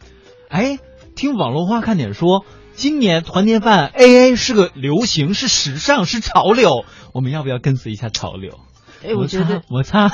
[0.49, 0.79] 哎，
[1.15, 2.45] 听网络话看点说。
[2.75, 6.87] 今年团年饭 A A 是个流行，是时尚，是潮流。
[7.13, 8.61] 我们要不要跟随一下潮流？
[9.05, 10.11] 哎，我觉得摩擦，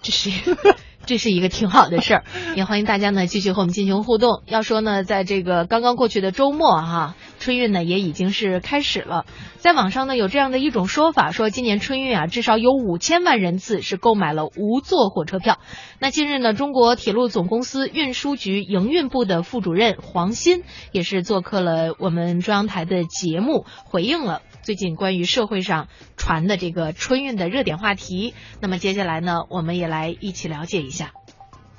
[0.00, 0.30] 这是
[1.06, 2.24] 这是一个挺好的事儿。
[2.56, 4.42] 也欢迎大家呢继续和我们进行互动。
[4.46, 9.26] 要说呢，在这个刚刚过去的周末哈，春运呢也已经是开始了。
[9.58, 15.58] 在网上呢有这样的一种说法，说今年春运啊至少有五千万人次是购买了无座火车票。
[15.98, 20.62] 那近日呢，中国铁路总公司运输局营运部的副主任黄鑫
[20.92, 28.32] 也是做客了我们中央台的节目，回应了最近关于社会上传的这个春运的热点话题。
[28.62, 31.12] 那么接下来呢，我们也来一起了解一下。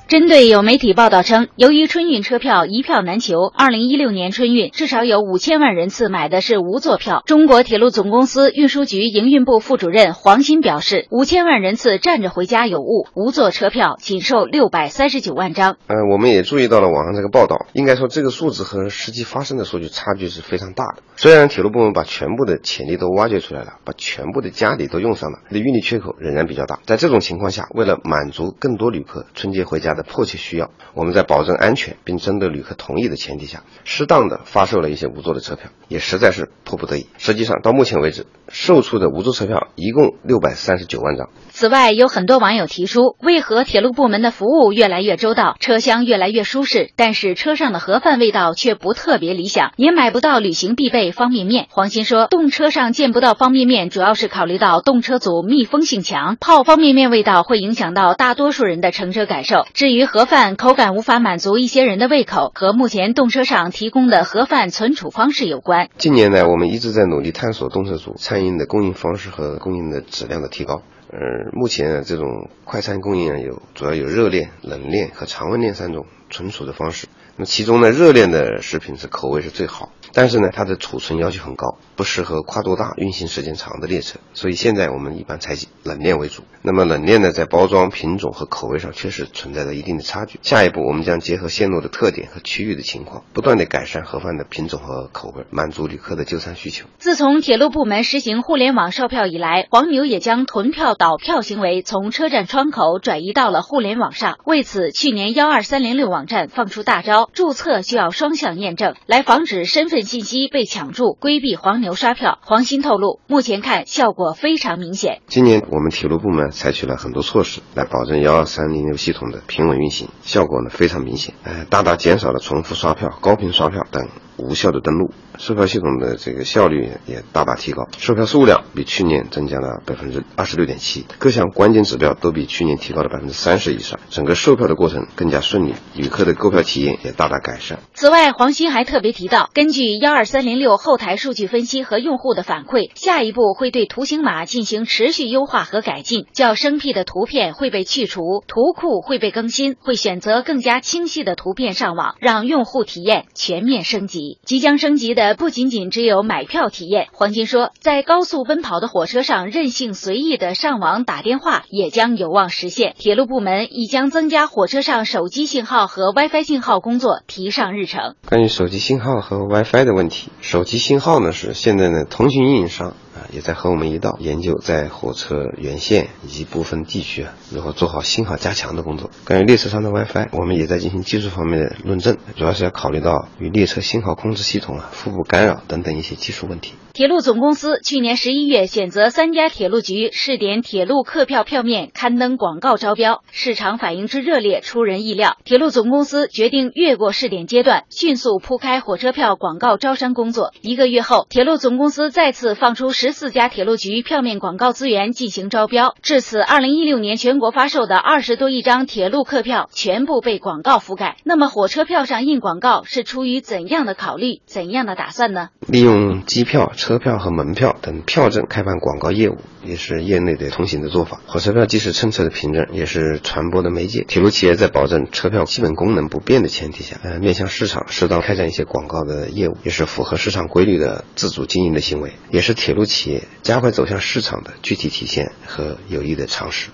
[0.07, 7.23] 针对有媒体报道称，由于春运车票一票难求，二零一六年春运至少有五千万人次买的是无座票。
[7.25, 15.77] 中国铁路总公司运输局营运部副主任黄鑫表示，五千万人次站着回家有误，无座车票仅售六百三十九万张。
[15.87, 21.01] 呃，我们也注意到了网上这个报道，应该说这个数字和实际发生的数据差距是非常大的。
[21.15, 26.79] 虽然铁路部门把全部的潜力都挖掘出来了，把全部的家底都用上了，的运力缺口仍然比较大。
[26.85, 37.07] 在这种情况下，为了满足更多旅客春节回家，的迫切需要，我们在保证安全并征得旅客同意的前提下，适当的发售了一些无座的车票，也实在是迫不得已。
[37.17, 41.29] 实际上，到目前为止，售出的无座车票一共六百三十九万张。
[41.49, 51.67] 此外，有很多网友提出，为何铁路部门的服务越来越周到，车厢越来越舒适，但是车上的盒饭味道却不特别理想，也买不到旅行必备方便面？
[51.69, 59.65] 黄鑫说，动车上见不到方便面，主要是考虑到动车组密封性强，泡方便面味道会影响到大多数人的乘车感受。
[59.85, 65.89] 至于盒饭口感无法满足一些人的胃口，和目前动车上提供的盒饭存储方式有关。
[65.99, 70.81] 近年来，我们一直在努力探索动车组餐饮的供应方式和供应的质量的提高。
[71.11, 77.05] 呃，目前这种快餐供应啊，有主要有热链、冷链和常温链三种存储的方式。
[77.37, 84.19] 那其中呢，热链的食品是口味是最好，但是呢，它的储存要求很高，不适合跨度大、运行时间长的列车。
[84.33, 86.43] 所以现在我们一般采取冷链为主。
[86.61, 90.39] 那么冷链呢，在包装品种和口味上确实存在着一定的差距。
[90.41, 96.87] 下一步，我们将结合线路的特点和区域的情况，不断的改善盒饭的品种和口味，满足旅客的就餐需求。
[96.97, 104.37] 自从铁路部门实行互联网售票以来，黄牛也将囤票倒票行为从车站窗口转移到了互联网上。
[104.45, 107.29] 为此，去年幺二三零六网站放出大招。
[107.33, 112.39] 注册需要双向验证，来防止身份信息被抢注，规避黄牛牛刷票。
[112.41, 115.21] 黄鑫透露，目前看效果非常明显。
[115.27, 137.79] 今年我们铁路部门采取了很多措施，来保证幺二三零六系统的平稳运行，效果呢非常明显，呃，大大减少了重复刷票、高频刷票等无效的登录，售票系统的这个效率也大大提高，售票数量比去年增加了百分之二十六点七，各项关键指标都比去年提高了百分之三十以上，整个售票的过程更加顺利，旅客的购票体验也大大改善。
[137.93, 154.24] 此外，黄鑫还特别提到，根据幺二三零六后台数据分析和用户的反馈，下一步会对图形码进行持续优化和改进，较生僻的图片会被去除，图库会被更新，会选择更加清晰的图片上网，让用户体验全面升级。
[154.43, 157.07] 即将升级的不仅仅只有买票体验。
[157.11, 162.95] 黄金说，在高速奔跑的火车上，任性随意的上网打电话也将有望实现。
[162.97, 168.15] 铁路部门已将增加火车上手机信号和 WiFi 信号工作提上日程。
[168.27, 172.93] 关于手机信号和 WiFi 的问题，手机信号呢是现在呢通讯运营商。
[173.15, 179.09] 啊，也在和我们一道研究在火车沿线以及部分地区啊，如何做好信号加强的工作。
[179.25, 186.73] 关于列车上的 WiFi，我们也在进行技术方面的论证，主要是要考虑到与列车信号控制系统啊互不干扰等等一些技术问题。
[186.95, 195.35] 铁路总公司去年十一月选择三家铁路局试点铁路客票票面刊登广告招标，市场反应之热烈出人意料。
[195.43, 200.53] 铁路总公司决定越过试点阶段，迅速铺开火车票广告招商工作。
[200.61, 205.95] 一个月后，铁路总公司再次放出十四家铁路局票面广告资源进行招标。
[206.01, 211.17] 至此，二零一六年全国发售的二十多亿张铁路客票全部被广告覆盖。
[211.25, 215.49] 那么，火车票上印广告是出于怎样的考虑、怎样的打算呢？
[215.67, 216.71] 利用机票。
[216.85, 221.19] 车票和门票等票证开办广告业务，也是业内的通行的做法。
[221.25, 224.03] 火车票既是乘车的凭证，也是传播的媒介。
[224.07, 236.69] 铁路企业在保证车票基本功能不变的前提下，呃，面向市场适当开展一些广告的业务，也是符合市场规律的自主经营的行为，也是铁路企业加快走向市场的具体体现和有益的尝试。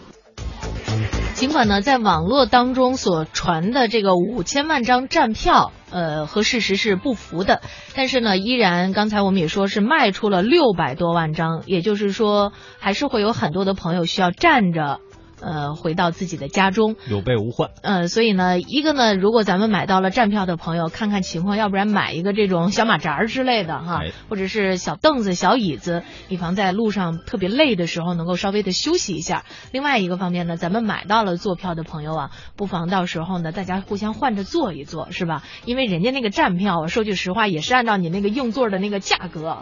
[1.41, 7.63] 尽管呢，在网络当中所传的这个五千万张站票，呃，和事实是不符的，
[7.95, 14.99] 但是呢，依然刚才我们也说是卖出了六百多万张，也就是说，还是会有很多的朋友需要站着。
[15.41, 17.71] 呃，回到自己的家中，有备无患。
[17.81, 29.43] 呃，所以呢，一个呢，如果咱们买到了站票的朋友，看看情况，要不然买一个这种小马扎之类的哈，或者是小凳子、小椅子，以防在路上特别累的时候能够稍微的休息一下。
[29.71, 35.43] 另外一个方面呢，咱们买到了坐票的朋友啊，不妨到时候呢，大家互相换着坐一坐，是吧？
[35.65, 39.59] 因为人家那个站票，说句实话，也是按照你那个硬座的那个价格。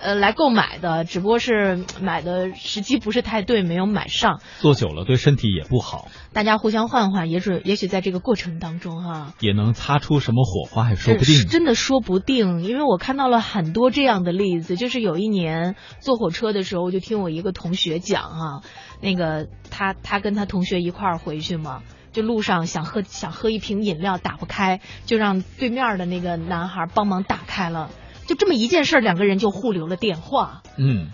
[0.00, 4.40] 呃，来购买的，只不过是买的时机不是太对，没有买上。
[4.60, 6.08] 坐久了对身体也不好。
[6.32, 11.46] 大家互相换换，也许也许在这个过程当中哈，也能擦出什么火花，也说不定。
[11.46, 14.76] 真的说不定，因为我看到了很多这样的例子。
[14.76, 18.62] 就是有一年坐火车的时候，我就听我一个同学讲哈，
[19.00, 21.82] 那个他他跟他同学一块儿回去嘛，
[22.12, 27.90] 就路上想喝想喝一瓶饮料打不开，就让对面的那个男孩帮忙打开了。
[28.28, 30.62] 就这么一件事，两个人就互留了电话。
[30.76, 31.08] 嗯，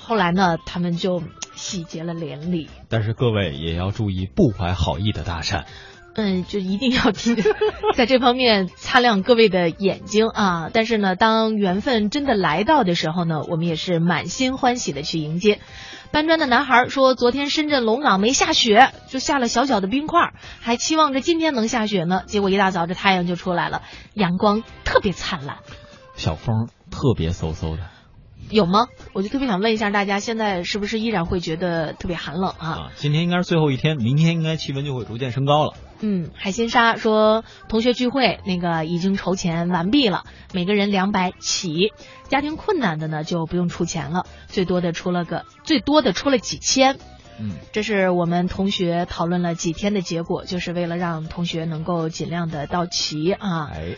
[0.00, 1.22] 后来呢，他们就
[1.54, 2.68] 喜结了连理。
[2.88, 5.64] 但是各位也要注意不怀好意的搭讪。
[6.18, 7.12] 嗯，就一定要
[7.94, 10.70] 在这方面擦亮各位的眼睛啊！
[10.72, 15.60] 但是呢，当缘分真的来到的时候呢，我们也是满心欢喜的去迎接。
[16.12, 22.22] 搬砖的男孩说，昨天深圳龙岗没下雪，就下了小小的冰块，还期望着今天能下雪呢。
[22.24, 23.82] 结果一大早这太阳就出来了，
[24.14, 25.58] 阳光特别灿烂。
[26.16, 27.82] 小风特别嗖嗖的，
[28.50, 28.86] 有吗？
[29.12, 32.90] 我就特别想问一下大家，现在是不是依然会觉得特别寒冷啊？
[32.96, 35.74] 今天应该是最后一天，明天应该气温就会逐渐升高了。
[36.00, 41.92] 嗯，海心沙说，同学聚会那个已经筹钱完毕了，每个人两百起，
[42.28, 46.98] 家庭困难的呢就不用出钱了，最多的出了个最多的出了几千。
[47.38, 53.68] 嗯，这是我们同学讨论了几天的结果，就是为了让同学能够尽量的到齐啊。
[53.72, 53.96] 哎。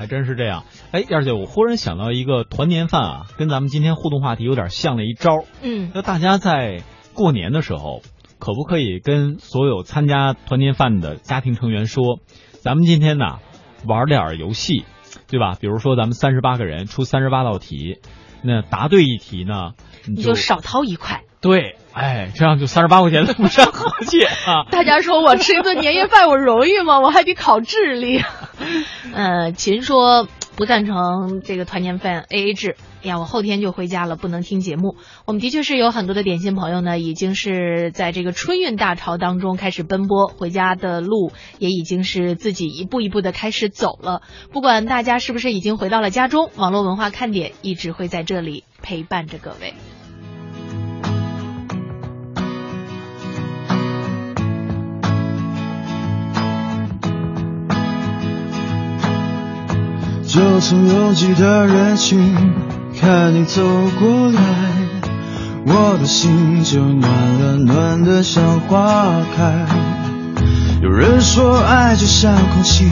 [0.00, 5.44] 还真是这样，哎，燕姐，我忽然想到一个团年饭啊，跟咱们今天互动话题有点像的一招。
[5.60, 6.82] 嗯，那大家在
[7.12, 8.00] 过年的时候，
[8.38, 12.18] 可不可以跟所有参加团年饭的家庭成员说，
[12.62, 13.40] 咱们今天呢
[13.86, 14.86] 玩点游戏，
[15.28, 15.58] 对吧？
[15.60, 17.98] 比如说咱们三十八个人出三十八道题，
[18.42, 19.72] 那答对一题呢，
[20.06, 21.24] 你就少掏一块。
[21.42, 24.64] 对，哎，这样就三十八块钱不伤和气啊！
[24.70, 27.00] 大家说我吃一顿年夜饭我容易吗？
[27.00, 28.22] 我还得考智力。
[29.12, 32.76] 呃，秦说不赞成这个团年饭 A A 制。
[33.02, 34.96] 哎呀，我后天就回家了，不能听节目。
[35.26, 44.22] 我们的确是有很多的点心朋友呢，已经是在这个春运大潮当中开始奔波，回家的路也已经是自己一步一步的开始走了。
[44.52, 49.74] 不管大家是不是已经回到了家中，网络文化看点一直会在这里陪伴着各位。
[60.32, 62.32] 就从拥挤的人群
[63.00, 63.60] 看你走
[63.98, 64.40] 过来，
[65.66, 69.66] 我的心就暖了，暖的像花开。
[70.80, 72.88] 有人说爱就像空气，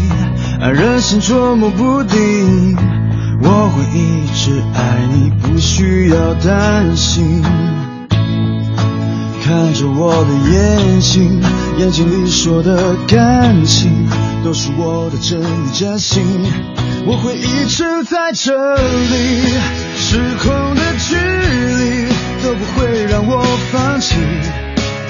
[0.60, 2.76] 爱人心捉摸不定。
[3.40, 7.40] 我会一直爱你，不需要担心。
[9.44, 11.40] 看着我的眼睛，
[11.78, 14.08] 眼睛里说的感情。
[14.44, 16.24] 都是我的真意真心。
[17.06, 19.42] 我会一直在这里，
[19.96, 22.06] 时空的距离
[22.42, 24.16] 都不会让我放弃。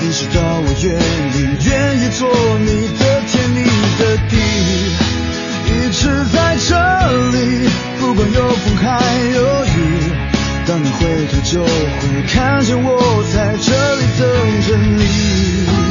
[0.01, 0.97] 你知道我愿
[1.35, 2.29] 意，愿意做
[2.61, 3.65] 你的天，你
[3.99, 4.37] 的地，
[5.69, 6.75] 一直在这
[7.33, 7.69] 里，
[8.01, 8.87] 不管有风还
[9.35, 9.77] 有雨。
[10.67, 11.69] 当你回头，就会
[12.29, 14.27] 看见我在这里等
[14.67, 15.88] 着你。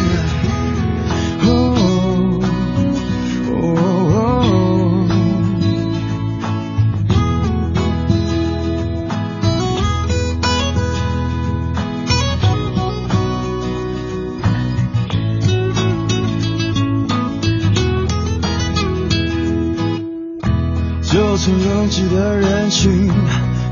[21.38, 23.08] 从拥挤的人群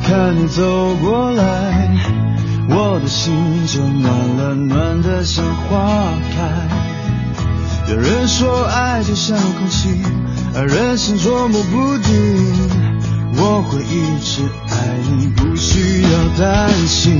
[0.03, 1.97] 看你走过来，
[2.69, 3.33] 我的心
[3.65, 7.91] 就暖了，暖得像花开。
[7.91, 9.99] 有人说爱就像空气，
[10.53, 12.69] 而人心捉摸不定。
[13.37, 17.19] 我会一直爱你，不需要担心。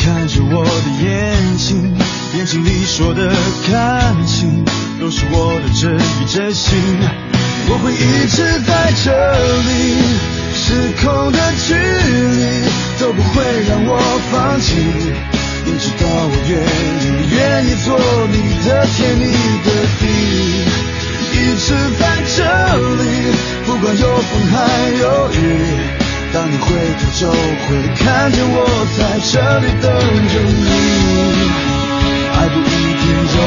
[0.00, 1.96] 看着我的眼睛，
[2.36, 3.32] 眼睛里说的
[3.72, 4.64] 感情，
[5.00, 6.78] 都是我的真意真心。
[7.70, 8.70] 我会一直在
[9.04, 9.12] 这
[9.68, 9.70] 里，
[10.54, 10.64] 时
[11.02, 12.64] 空的距离
[12.98, 13.92] 都不会让我
[14.32, 14.72] 放弃。
[15.66, 17.86] 你知道我愿意，愿意做
[18.32, 19.22] 你的天，你
[19.64, 19.68] 的
[20.00, 20.02] 地，
[21.34, 21.66] 一直
[21.98, 22.02] 在
[22.36, 22.38] 这
[22.96, 23.02] 里，
[23.66, 24.56] 不管有风还
[25.00, 25.36] 有雨。
[26.32, 26.66] 当你回
[26.98, 27.36] 头，就会
[27.96, 28.56] 看见我
[28.96, 28.98] 在
[29.30, 29.86] 这里等
[30.28, 30.66] 着你。
[32.32, 32.64] 爱不一
[33.00, 33.04] 定
[33.36, 33.38] 有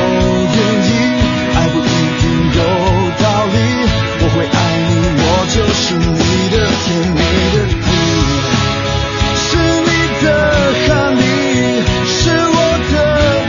[5.54, 7.20] 就是你的甜，你
[7.52, 7.86] 的地，
[9.36, 9.92] 是你
[10.24, 10.26] 的
[10.88, 11.22] 哈利，
[12.08, 12.56] 是我
[12.94, 12.96] 的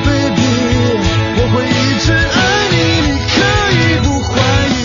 [0.04, 0.40] baby，
[1.36, 2.36] 我会一直爱
[2.72, 2.74] 你，
[3.06, 3.34] 你可
[3.70, 4.30] 以不怀
[4.66, 4.76] 疑。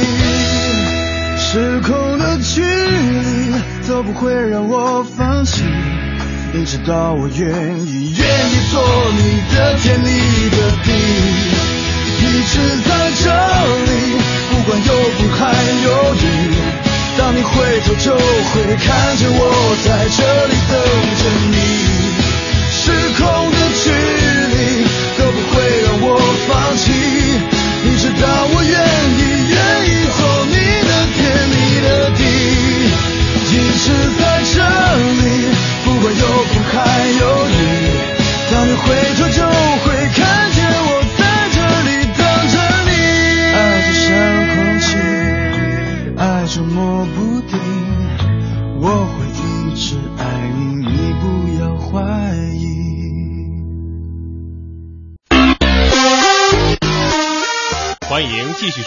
[1.39, 1.49] 时
[1.79, 1.89] 空
[2.19, 3.25] 的距离
[3.87, 5.63] 都不会让我放弃，
[6.53, 7.49] 你知道我愿
[7.83, 8.79] 意，愿意做
[9.17, 10.55] 你的天，你的
[10.85, 10.87] 地，
[12.21, 12.53] 一直
[12.87, 12.89] 在
[13.23, 13.25] 这
[13.85, 13.89] 里，
[14.51, 15.41] 不管有不还
[15.83, 15.96] 有。
[17.81, 20.21] 头，就会看见我在这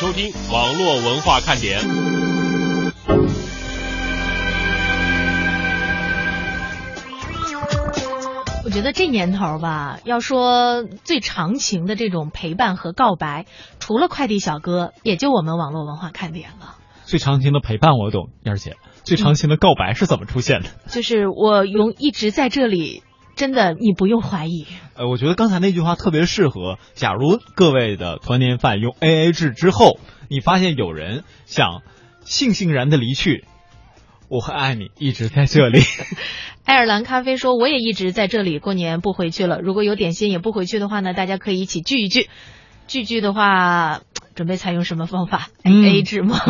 [0.01, 1.79] 收听网络文化看点。
[8.65, 13.45] 我觉得这年头吧，要说最长情的这种陪伴和告白，
[13.79, 16.77] 除了快递小哥，也就我们网络文化看点了。
[17.05, 18.77] 最长情的陪伴我懂，燕儿姐。
[19.05, 20.71] 最长情的告白是怎么出现的？
[20.89, 23.03] 就是我用一直在这里，
[23.37, 24.67] 真的你不用怀疑。
[24.95, 26.79] 呃，我觉得刚才那句话特别适合。
[26.95, 31.83] 假如各位的团年饭用 A A 制之后，你发现有人想
[32.25, 33.45] 悻悻然的离去，
[34.29, 35.81] 我会爱你，一直在这里。
[36.65, 39.61] 爱尔兰咖啡说：“我也一直在这里，过年不回去了。
[39.61, 42.29] 如果有点心也不回去的话呢，大家可以一起聚一聚。
[42.91, 44.01] 聚聚的话，
[44.35, 46.41] 准备采用什么方法？A A 制吗？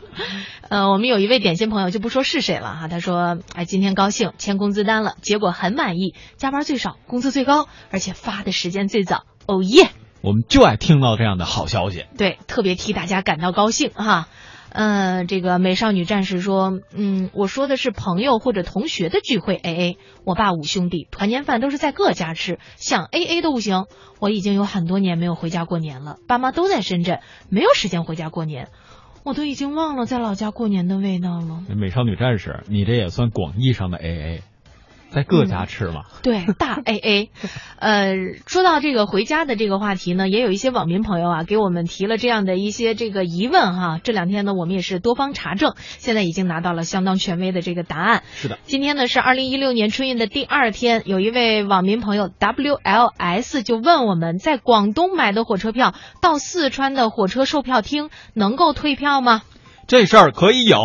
[0.70, 9.24] 呃，我们有一位点心朋友就不说是谁了哈，他说：哎，今天高兴签工资单了，结果很满意，加班最少，工资最高，而且发的时间最早。
[9.46, 9.90] 哦耶！
[10.22, 12.06] 我们就爱听到这样的好消息。
[12.16, 14.26] 对，特别替大家感到高兴哈。”
[14.76, 19.98] 嗯，这个美少女战士说，嗯，我说的是朋友或者同学的聚会 A A。
[20.24, 23.84] 我爸五兄弟团年饭都是在各家吃，想 A A 都不行。
[24.18, 28.70] 我已经有很多年没有回家过年了，爸妈都在深圳，没有时间回家过年，
[29.24, 31.62] 我都已经忘了在老家过年的味道了。
[31.76, 34.42] 美少女战士，你这也算广义上的 A A。
[35.14, 37.30] 在各家吃嘛，对，大 A A。
[37.78, 38.14] 呃，
[38.46, 44.00] 说到这个回家的这个话题呢，也有一些网民朋友啊给我们提了这样的一些这个疑问哈。
[44.02, 48.24] 这两天呢，我们也是多方查证，现在已经拿到了相当权威的这个答案。
[48.34, 59.42] 是的，今天呢是二零一六年春运的第二天，有一位网民朋友 W L S 就问我们在广东买的火车票到四川的火车售票厅能够退票吗？
[59.86, 60.78] 这事儿可以有。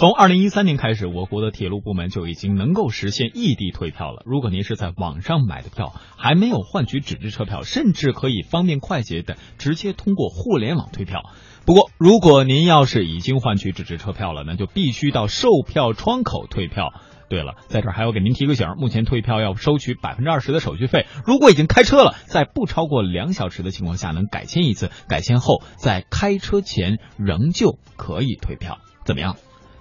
[0.00, 4.22] 从二零一三年开始，我国的铁路部门就已经能够实现异地退票了。
[4.24, 11.20] 如果您是在网上买的票，还没有换取纸质车票，甚至可以方便快捷的直接通过互联网退票。
[11.66, 16.94] 不过，如果您要是已经换取纸质车票了，那就必须到售票窗口退票。
[17.28, 21.04] 对了，在这儿还要给您提个醒，目前退票要收取百分之二十的手续费。
[21.26, 28.78] 如果已经开车了，在不超过两小时的情况下能改签一次，改签后在开车前仍旧可以退票。
[29.04, 29.36] 怎么样？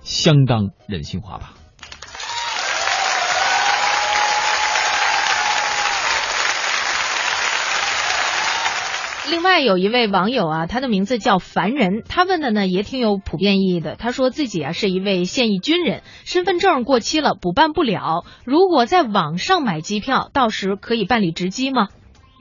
[0.10, 1.54] 相当人性化吧？
[9.30, 13.96] 另外有一位网友啊，他的名字叫凡人，他问的呢也挺有普遍意义的。
[13.96, 21.88] 他说自己啊是一位现役军人，身份证过期了补办不了，如果在网上买机票，到时可以办理值机吗？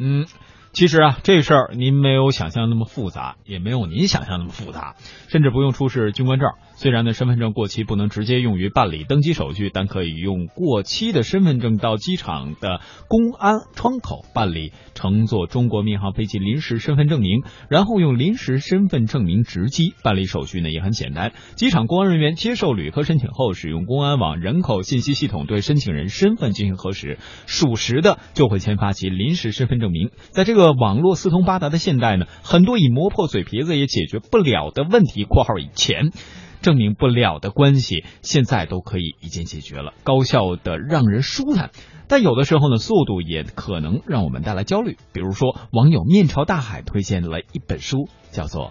[0.01, 0.27] 嗯。
[0.71, 4.95] 其实啊，这事儿您没有想象那么复杂，也没有您想象那么复杂，
[5.29, 6.51] 甚至不用出示军官证。
[6.79, 21.33] 虽然呢，身份证过期不能直接用于办理登机手续，但可以用过期的身份证到机场的公安窗口办理乘坐中国民航飞机临时身份证明，然后用临时身份证明值机办理手续呢，也很简单。
[21.57, 30.11] 机场公安人员接受旅客申请后，使用公安网人口信息系统对申请人身份进行核实，属实的就会签发其临时身份证明。
[30.31, 36.13] 在这个网络四通八达的现代呢，很多以磨破嘴皮子也解决不了的问题（括号以前
[36.61, 41.71] 证明不了的关系），现在都可以一键解决了，高效的让人舒坦。
[42.09, 44.97] 但有的时候呢，速度也可能让我们带来焦虑。
[45.13, 48.71] 比如说，网友面朝大海推荐了一本书，叫做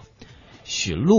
[0.64, 1.14] 寻路》。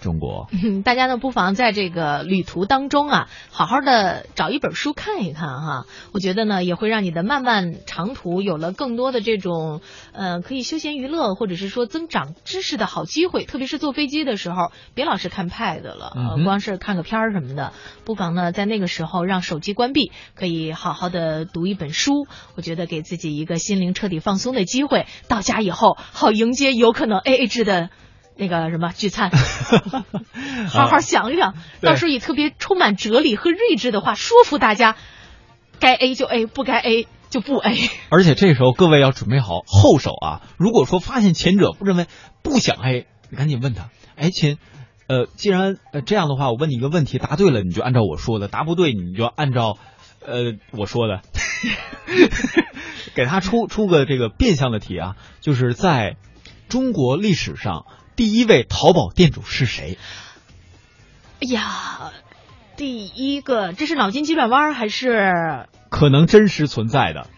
[0.00, 0.48] 中国，
[0.84, 5.86] 大家呢不妨在这个旅途当中啊，好好的找一本书看一看哈。
[6.12, 9.80] 我觉得呢，也会让你的漫漫长途有了更多的这种
[10.12, 13.44] 呃可以休闲娱乐或者是说增长知识的好机会。
[13.44, 16.12] 特别是坐飞机的时候，别老是看 pad 了，
[16.44, 17.72] 光是看个片儿什么的，
[18.04, 22.26] 不妨呢在那个时候让手机关闭，可以好好的读一本书。
[22.54, 27.90] 我觉得给自己一个心灵彻底放松的机会，到家以后好迎接有可能 AA 制的。
[28.38, 29.30] 那个什么聚餐，
[30.70, 34.96] 好好想一想，到时候以特别充满哲理和睿智的话说服大家，
[35.80, 37.76] 该 A 就 A，不该 A 就不 A。
[38.10, 40.42] 而且这时候各位要准备好后手啊！
[40.56, 42.06] 如果说发现前者不认为
[42.44, 44.58] 不想 A，你赶紧问他，哎亲，
[45.08, 49.78] 呃，既然呃这样的话，我问你一个问题，答对了你就按照我说的，答不对你就按照
[50.24, 51.22] 呃我说的，
[53.16, 56.16] 给他出出个这个变相的题啊，就是在
[56.68, 57.84] 中国历史上。
[58.18, 59.96] 第一位淘宝店主是谁？
[61.40, 62.10] 哎呀，
[62.76, 65.68] 第一个，这是脑筋急转弯还是？
[65.88, 67.28] 可能真实存在的。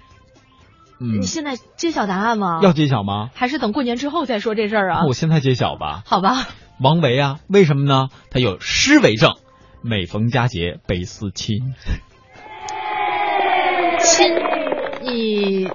[0.99, 2.61] 嗯，你现在揭晓答案吗？
[2.63, 3.29] 要揭晓吗？
[3.35, 5.05] 还是等过年之后再说这事儿啊？
[5.07, 6.03] 我现在揭晓吧。
[6.07, 6.49] 好吧。
[6.81, 8.09] 王维啊，为什么呢？
[8.31, 9.35] 他有诗为证：
[9.83, 11.75] 每逢佳节倍思亲。
[13.99, 14.33] 亲，
[15.03, 15.69] 你。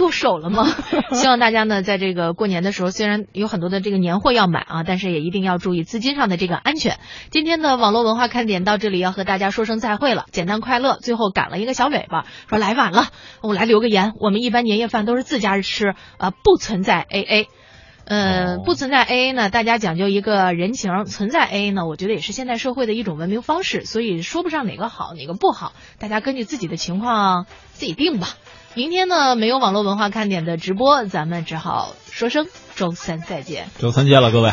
[0.00, 0.66] 剁手了吗？
[1.12, 6.98] 希望大家呢，在这个过年的时候，虽然有很多的这个年货要买啊，但是也一定要注意资金上的这个安全。
[7.30, 10.96] 今天的网络文化看点到这里要和大家说声再会了，简单快乐。
[11.02, 13.08] 最后赶了一个小尾巴，说来晚了，
[13.42, 14.14] 我来留个言。
[14.18, 17.48] 我们一般年夜饭都是自家吃啊，不存在 AA。
[18.06, 23.84] 嗯，不存在 AA 呢，大家讲究一个人情；存在 AA 呢，我觉得也是现代社会的一种文明方式。
[23.84, 27.44] 所以说不上哪个好，哪个不好，大家根据自己的情况
[27.74, 28.28] 自己定吧。
[28.74, 32.46] 明天呢，没有网络文化看点的直播，咱们只好说声
[32.76, 33.68] 周三再见。
[33.78, 34.52] 周三见了，各位。